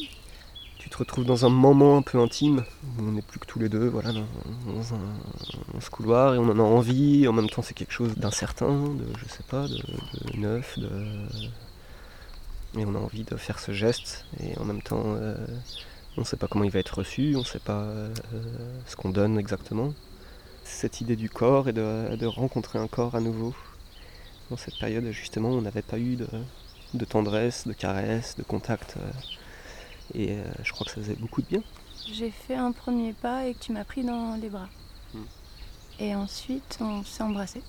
Tu 0.79 0.89
te 0.89 0.97
retrouves 0.97 1.25
dans 1.25 1.45
un 1.45 1.49
moment 1.49 1.97
un 1.97 2.03
peu 2.03 2.19
intime, 2.21 2.65
où 2.85 3.03
on 3.03 3.13
n'est 3.13 3.23
plus 3.23 3.41
que 3.41 3.47
tous 3.47 3.59
les 3.59 3.69
deux, 3.69 3.89
voilà, 3.89 4.13
dans, 4.13 4.95
un, 4.95 5.81
ce 5.81 5.91
couloir, 5.91 6.35
et 6.35 6.39
on 6.39 6.49
en 6.49 6.59
a 6.59 6.63
envie, 6.63 7.27
en 7.27 7.33
même 7.33 7.51
temps 7.51 7.63
c'est 7.63 7.75
quelque 7.75 7.93
chose 7.93 8.15
d'incertain, 8.15 8.95
de, 8.95 9.05
je 9.19 9.29
sais 9.29 9.43
pas, 9.49 9.67
de, 9.67 9.77
de 9.77 10.37
neuf, 10.39 10.79
de... 10.79 10.89
Et 12.77 12.85
on 12.85 12.95
a 12.95 12.99
envie 12.99 13.25
de 13.25 13.37
faire 13.37 13.59
ce 13.59 13.73
geste, 13.73 14.25
et 14.41 14.57
en 14.59 14.65
même 14.65 14.83
temps, 14.83 15.03
euh, 15.05 15.35
on 16.17 16.21
ne 16.21 16.27
sait 16.27 16.37
pas 16.37 16.47
comment 16.47 16.65
il 16.65 16.71
va 16.71 16.79
être 16.79 16.99
reçu, 16.99 17.35
on 17.35 17.41
ne 17.41 17.45
sait 17.45 17.59
pas 17.59 17.81
euh, 17.81 18.15
ce 18.87 18.95
qu'on 18.95 19.11
donne 19.11 19.37
exactement. 19.37 19.95
Cette 20.71 21.01
idée 21.01 21.17
du 21.17 21.29
corps 21.29 21.69
et 21.69 21.73
de, 21.73 22.15
de 22.15 22.27
rencontrer 22.27 22.79
un 22.79 22.87
corps 22.87 23.17
à 23.17 23.21
nouveau. 23.21 23.53
Dans 24.49 24.57
cette 24.57 24.79
période, 24.79 25.11
justement, 25.11 25.49
on 25.49 25.61
n'avait 25.63 25.83
pas 25.83 25.99
eu 25.99 26.15
de, 26.15 26.29
de 26.95 27.05
tendresse, 27.05 27.67
de 27.67 27.73
caresse, 27.73 28.37
de 28.37 28.45
contact. 28.45 28.95
euh, 28.97 29.11
et 30.15 30.33
euh, 30.33 30.45
je 30.63 30.73
crois 30.73 30.85
que 30.85 30.93
ça 30.93 31.01
faisait 31.01 31.17
beaucoup 31.17 31.43
de 31.43 31.47
bien. 31.49 31.63
J'ai 32.13 32.31
fait 32.31 32.55
un 32.55 32.71
premier 32.73 33.13
pas 33.13 33.47
et 33.47 33.55
que 33.55 33.59
tu 33.59 33.73
m'as 33.73 33.85
pris 33.85 34.05
dans 34.05 34.37
les 34.41 34.49
bras. 34.49 34.69
Hmm. 35.15 35.25
Et 35.99 36.15
ensuite, 36.15 36.79
on 36.81 37.03
s'est 37.03 37.23
embrassés. 37.25 37.63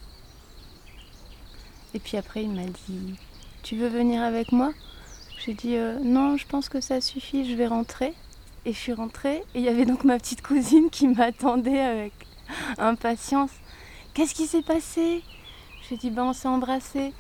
Et 1.96 2.00
puis 2.00 2.16
après, 2.16 2.44
il 2.44 2.52
m'a 2.52 2.66
dit 2.66 3.16
Tu 3.64 3.76
veux 3.76 3.88
venir 3.90 4.22
avec 4.22 4.52
moi? 4.52 4.72
J'ai 5.44 5.56
dit 5.56 5.76
euh, 5.78 5.98
Non, 6.04 6.38
je 6.38 6.46
pense 6.46 6.70
que 6.70 6.80
ça 6.80 7.02
suffit, 7.02 7.50
je 7.50 7.56
vais 7.56 7.68
rentrer. 7.68 8.14
Et 8.66 8.74
je 8.74 8.78
suis 8.78 8.94
rentrée. 8.94 9.38
Et 9.56 9.60
il 9.60 9.62
y 9.64 9.70
avait 9.70 9.86
donc 9.86 10.04
ma 10.04 10.20
petite 10.20 10.42
cousine 10.44 10.90
qui 10.92 11.08
m'attendait 11.08 11.80
avec 11.80 12.14
impatience. 12.78 13.52
Qu'est-ce 14.14 14.34
qui 14.34 14.48
s'est 14.48 14.62
passé? 14.62 15.24
J'ai 15.90 15.98
dit 15.98 16.10
Ben, 16.10 16.24
on 16.24 16.34
s'est 16.34 16.48
embrassés. 16.48 17.14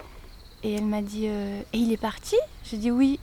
Et 0.63 0.73
elle 0.73 0.85
m'a 0.85 1.01
dit 1.01 1.27
euh, 1.27 1.61
Et 1.73 1.77
il 1.77 1.91
est 1.91 1.97
parti? 1.97 2.35
J'ai 2.63 2.77
dit 2.77 2.91
Oui. 2.91 3.19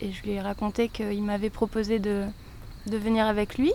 Et 0.00 0.12
je 0.12 0.22
lui 0.22 0.32
ai 0.32 0.40
raconté 0.40 0.88
qu'il 0.88 1.22
m'avait 1.22 1.50
proposé 1.50 1.98
de, 1.98 2.24
de 2.86 2.96
venir 2.96 3.26
avec 3.26 3.58
lui. 3.58 3.72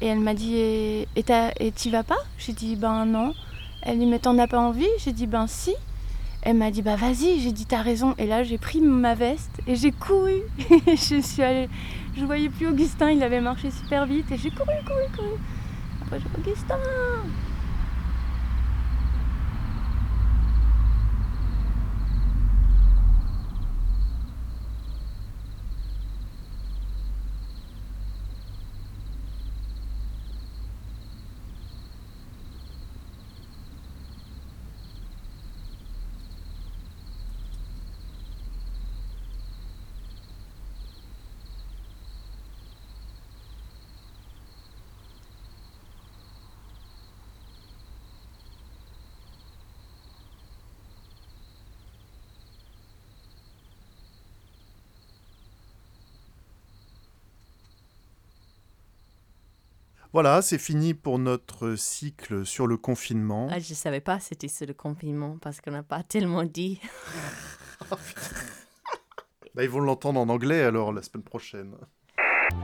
Et 0.00 0.06
elle 0.06 0.20
m'a 0.20 0.34
dit 0.34 0.56
Et 0.56 1.08
et 1.16 1.24
et 1.58 1.72
t'y 1.72 1.90
vas 1.90 2.02
pas? 2.02 2.18
J'ai 2.38 2.52
dit 2.52 2.76
Ben 2.76 3.06
non. 3.06 3.34
Elle 3.82 3.98
dit 3.98 4.06
Mais 4.06 4.18
t'en 4.18 4.38
as 4.38 4.48
pas 4.48 4.60
envie? 4.60 4.88
J'ai 4.98 5.12
dit 5.12 5.26
Ben 5.26 5.46
si. 5.46 5.74
Elle 6.42 6.56
m'a 6.56 6.70
dit 6.70 6.82
Bah 6.82 6.96
vas-y. 6.96 7.40
J'ai 7.40 7.52
dit 7.52 7.66
T'as 7.66 7.82
raison. 7.82 8.14
Et 8.18 8.26
là, 8.26 8.42
j'ai 8.42 8.58
pris 8.58 8.80
ma 8.80 9.14
veste 9.14 9.60
et 9.66 9.76
j'ai 9.76 9.92
couru. 9.92 10.42
Je 10.86 11.20
suis 11.22 11.42
allée. 11.42 11.68
Je 12.16 12.24
voyais 12.24 12.48
plus 12.48 12.66
Augustin, 12.66 13.10
il 13.10 13.22
avait 13.22 13.40
marché 13.40 13.70
super 13.70 14.04
vite. 14.04 14.30
Et 14.32 14.36
j'ai 14.36 14.50
couru, 14.50 14.72
couru, 14.84 15.04
couru. 15.16 15.38
Après, 16.12 16.20
j'ai 16.44 16.54
Voilà, 60.12 60.42
c'est 60.42 60.58
fini 60.58 60.92
pour 60.94 61.20
notre 61.20 61.76
cycle 61.76 62.44
sur 62.44 62.66
le 62.66 62.76
confinement. 62.76 63.48
Ah, 63.50 63.60
je 63.60 63.74
savais 63.74 64.00
pas 64.00 64.18
c'était 64.18 64.48
sur 64.48 64.66
le 64.66 64.74
confinement 64.74 65.38
parce 65.40 65.60
qu'on 65.60 65.70
n'a 65.70 65.84
pas 65.84 66.02
tellement 66.02 66.44
dit. 66.44 66.80
Bah, 69.52 69.64
ils 69.64 69.70
vont 69.70 69.80
l'entendre 69.80 70.20
en 70.20 70.28
anglais 70.28 70.62
alors 70.62 70.92
la 70.92 71.02
semaine 71.02 71.24
prochaine. 71.24 71.74
Mais 72.16 72.56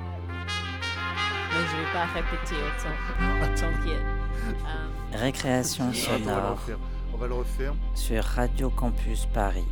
je 1.57 1.77
vais 1.77 1.93
pas 1.93 2.05
répéter 2.07 2.55
autant, 2.55 2.95
autant 3.43 3.83
qu'il 3.83 3.91
y 3.91 3.95
a. 3.95 3.99
Euh, 3.99 4.89
Récréation 5.15 5.87
On 5.87 5.89
va 5.89 5.93
le 5.93 5.99
sonore 6.25 6.53
refaire. 6.53 6.79
On 7.13 7.17
va 7.17 7.27
le 7.27 7.35
refaire. 7.35 7.75
sur 7.95 8.23
Radio 8.23 8.71
Campus 8.71 9.27
Paris. 9.35 9.65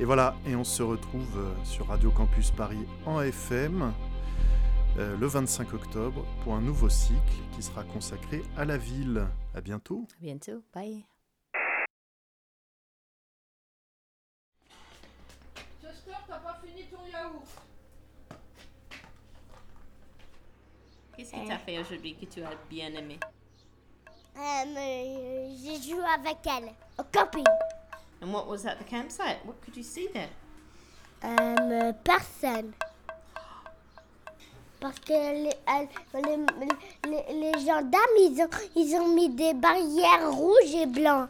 Et 0.00 0.04
voilà, 0.04 0.36
et 0.46 0.54
on 0.54 0.64
se 0.64 0.82
retrouve 0.82 1.38
euh, 1.38 1.54
sur 1.64 1.86
Radio 1.86 2.10
Campus 2.10 2.50
Paris 2.50 2.84
en 3.06 3.22
FM 3.22 3.92
euh, 4.98 5.16
le 5.16 5.26
25 5.28 5.74
octobre 5.74 6.24
pour 6.42 6.54
un 6.54 6.60
nouveau 6.60 6.88
cycle 6.88 7.20
qui 7.54 7.62
sera 7.62 7.84
consacré 7.84 8.42
à 8.56 8.64
la 8.64 8.76
ville. 8.76 9.26
À 9.54 9.60
bientôt. 9.60 10.06
à 10.18 10.20
bientôt. 10.20 10.62
Bye. 10.74 11.04
Que 15.80 15.86
t'as 16.26 16.38
pas 16.38 16.60
fini 16.64 16.84
ton 16.86 17.06
yaourt. 17.06 17.44
Qu'est-ce 21.16 21.32
que 21.32 21.46
tu 21.46 21.52
as 21.52 21.58
fait 21.58 21.78
aujourd'hui 21.78 22.16
que 22.16 22.24
tu 22.26 22.42
as 22.42 22.54
bien 22.68 22.92
aimé? 22.92 23.18
Euh, 24.36 25.48
j'ai 25.62 25.80
joué 25.90 26.04
avec 26.04 26.38
elle 26.46 26.72
au 26.98 27.04
camping. 27.12 27.44
And 28.20 28.32
what 28.32 28.46
was 28.48 28.66
at 28.66 28.76
the 28.76 28.84
campsite? 28.84 29.44
What 29.44 29.60
could 29.64 29.76
you 29.76 29.82
see 29.82 30.08
there? 30.12 30.28
Euh, 31.24 31.92
personne. 32.04 32.72
Parce 34.80 34.98
que 35.00 35.12
les, 35.12 35.56
les, 37.04 37.34
les- 37.34 37.58
gendarmes, 37.60 38.18
ils 38.20 38.40
ont, 38.42 38.48
ils 38.76 38.94
ont 38.96 39.08
mis 39.08 39.28
des 39.30 39.54
barrières 39.54 40.30
rouges 40.30 40.74
et 40.74 40.86
blancs. 40.86 41.28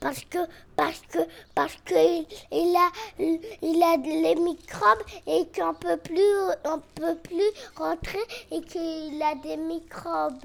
Parce 0.00 0.24
que, 0.24 0.38
parce 0.74 1.00
que, 1.10 1.18
parce 1.54 1.76
que 1.84 1.94
il, 1.94 2.76
a, 2.76 2.90
il 3.62 3.82
a 3.82 3.96
les 3.98 4.34
microbes 4.34 5.02
et 5.26 5.46
qu'on 5.54 5.74
peut 5.74 5.96
plus, 5.98 6.34
on 6.64 6.80
peut 6.94 7.16
plus 7.22 7.50
rentrer 7.76 8.18
et 8.50 8.60
qu'il 8.62 9.22
a 9.22 9.34
des 9.36 9.56
microbes. 9.56 10.44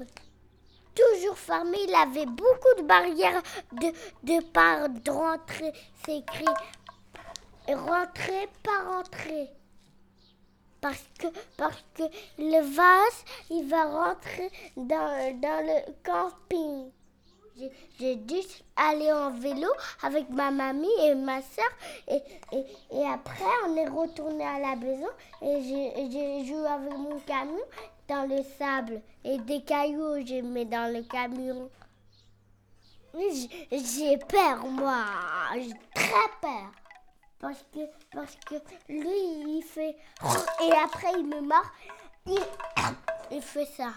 Toujours 0.94 1.38
fermé, 1.38 1.78
il 1.88 1.94
avait 1.94 2.26
beaucoup 2.26 2.74
de 2.78 2.82
barrières 2.82 3.42
de, 3.72 3.86
de 4.24 4.42
part 4.44 4.88
de 4.88 5.10
rentrer. 5.10 5.72
C'est 6.04 6.18
écrit 6.18 6.44
rentrer, 7.68 8.48
pas 8.62 8.82
rentrer. 8.96 9.48
Parce 10.80 11.04
que, 11.18 11.26
parce 11.56 11.82
que 11.94 12.04
le 12.38 12.60
vase, 12.62 13.24
il 13.50 13.66
va 13.68 13.84
rentrer 13.84 14.50
dans, 14.76 15.40
dans 15.40 15.66
le 15.66 15.92
camping. 16.04 16.90
J'ai- 17.98 18.14
dû 18.14 18.36
aller 18.76 19.12
en 19.12 19.30
vélo 19.32 19.68
avec 20.02 20.30
ma 20.30 20.52
mamie 20.52 20.86
et 21.02 21.16
ma 21.16 21.42
soeur. 21.42 21.68
Et, 22.06 22.22
et, 22.52 22.64
et 22.92 23.04
après, 23.06 23.42
on 23.66 23.74
est 23.76 23.88
retourné 23.88 24.44
à 24.46 24.60
la 24.60 24.76
maison 24.76 25.08
et 25.42 25.60
j'ai 26.12 26.44
joué 26.46 26.66
avec 26.68 26.96
mon 26.96 27.18
camion 27.20 27.58
dans 28.08 28.28
le 28.28 28.44
sable. 28.58 29.02
Et 29.24 29.38
des 29.38 29.62
cailloux, 29.62 30.24
j'ai 30.24 30.42
mis 30.42 30.66
dans 30.66 30.92
le 30.94 31.02
camion. 31.02 31.68
J'ai 33.72 34.18
peur, 34.18 34.64
moi. 34.68 35.04
J'ai 35.54 35.72
très 35.94 36.28
peur. 36.40 36.70
Parce 37.40 37.64
que, 37.72 37.80
parce 38.12 38.36
que 38.46 38.54
lui, 38.88 39.58
il 39.58 39.62
fait... 39.62 39.96
Et 40.62 40.72
après, 40.72 41.12
il 41.18 41.26
me. 41.26 41.40
Il, 42.26 42.38
il 43.30 43.42
fait 43.42 43.66
ça. 43.76 43.92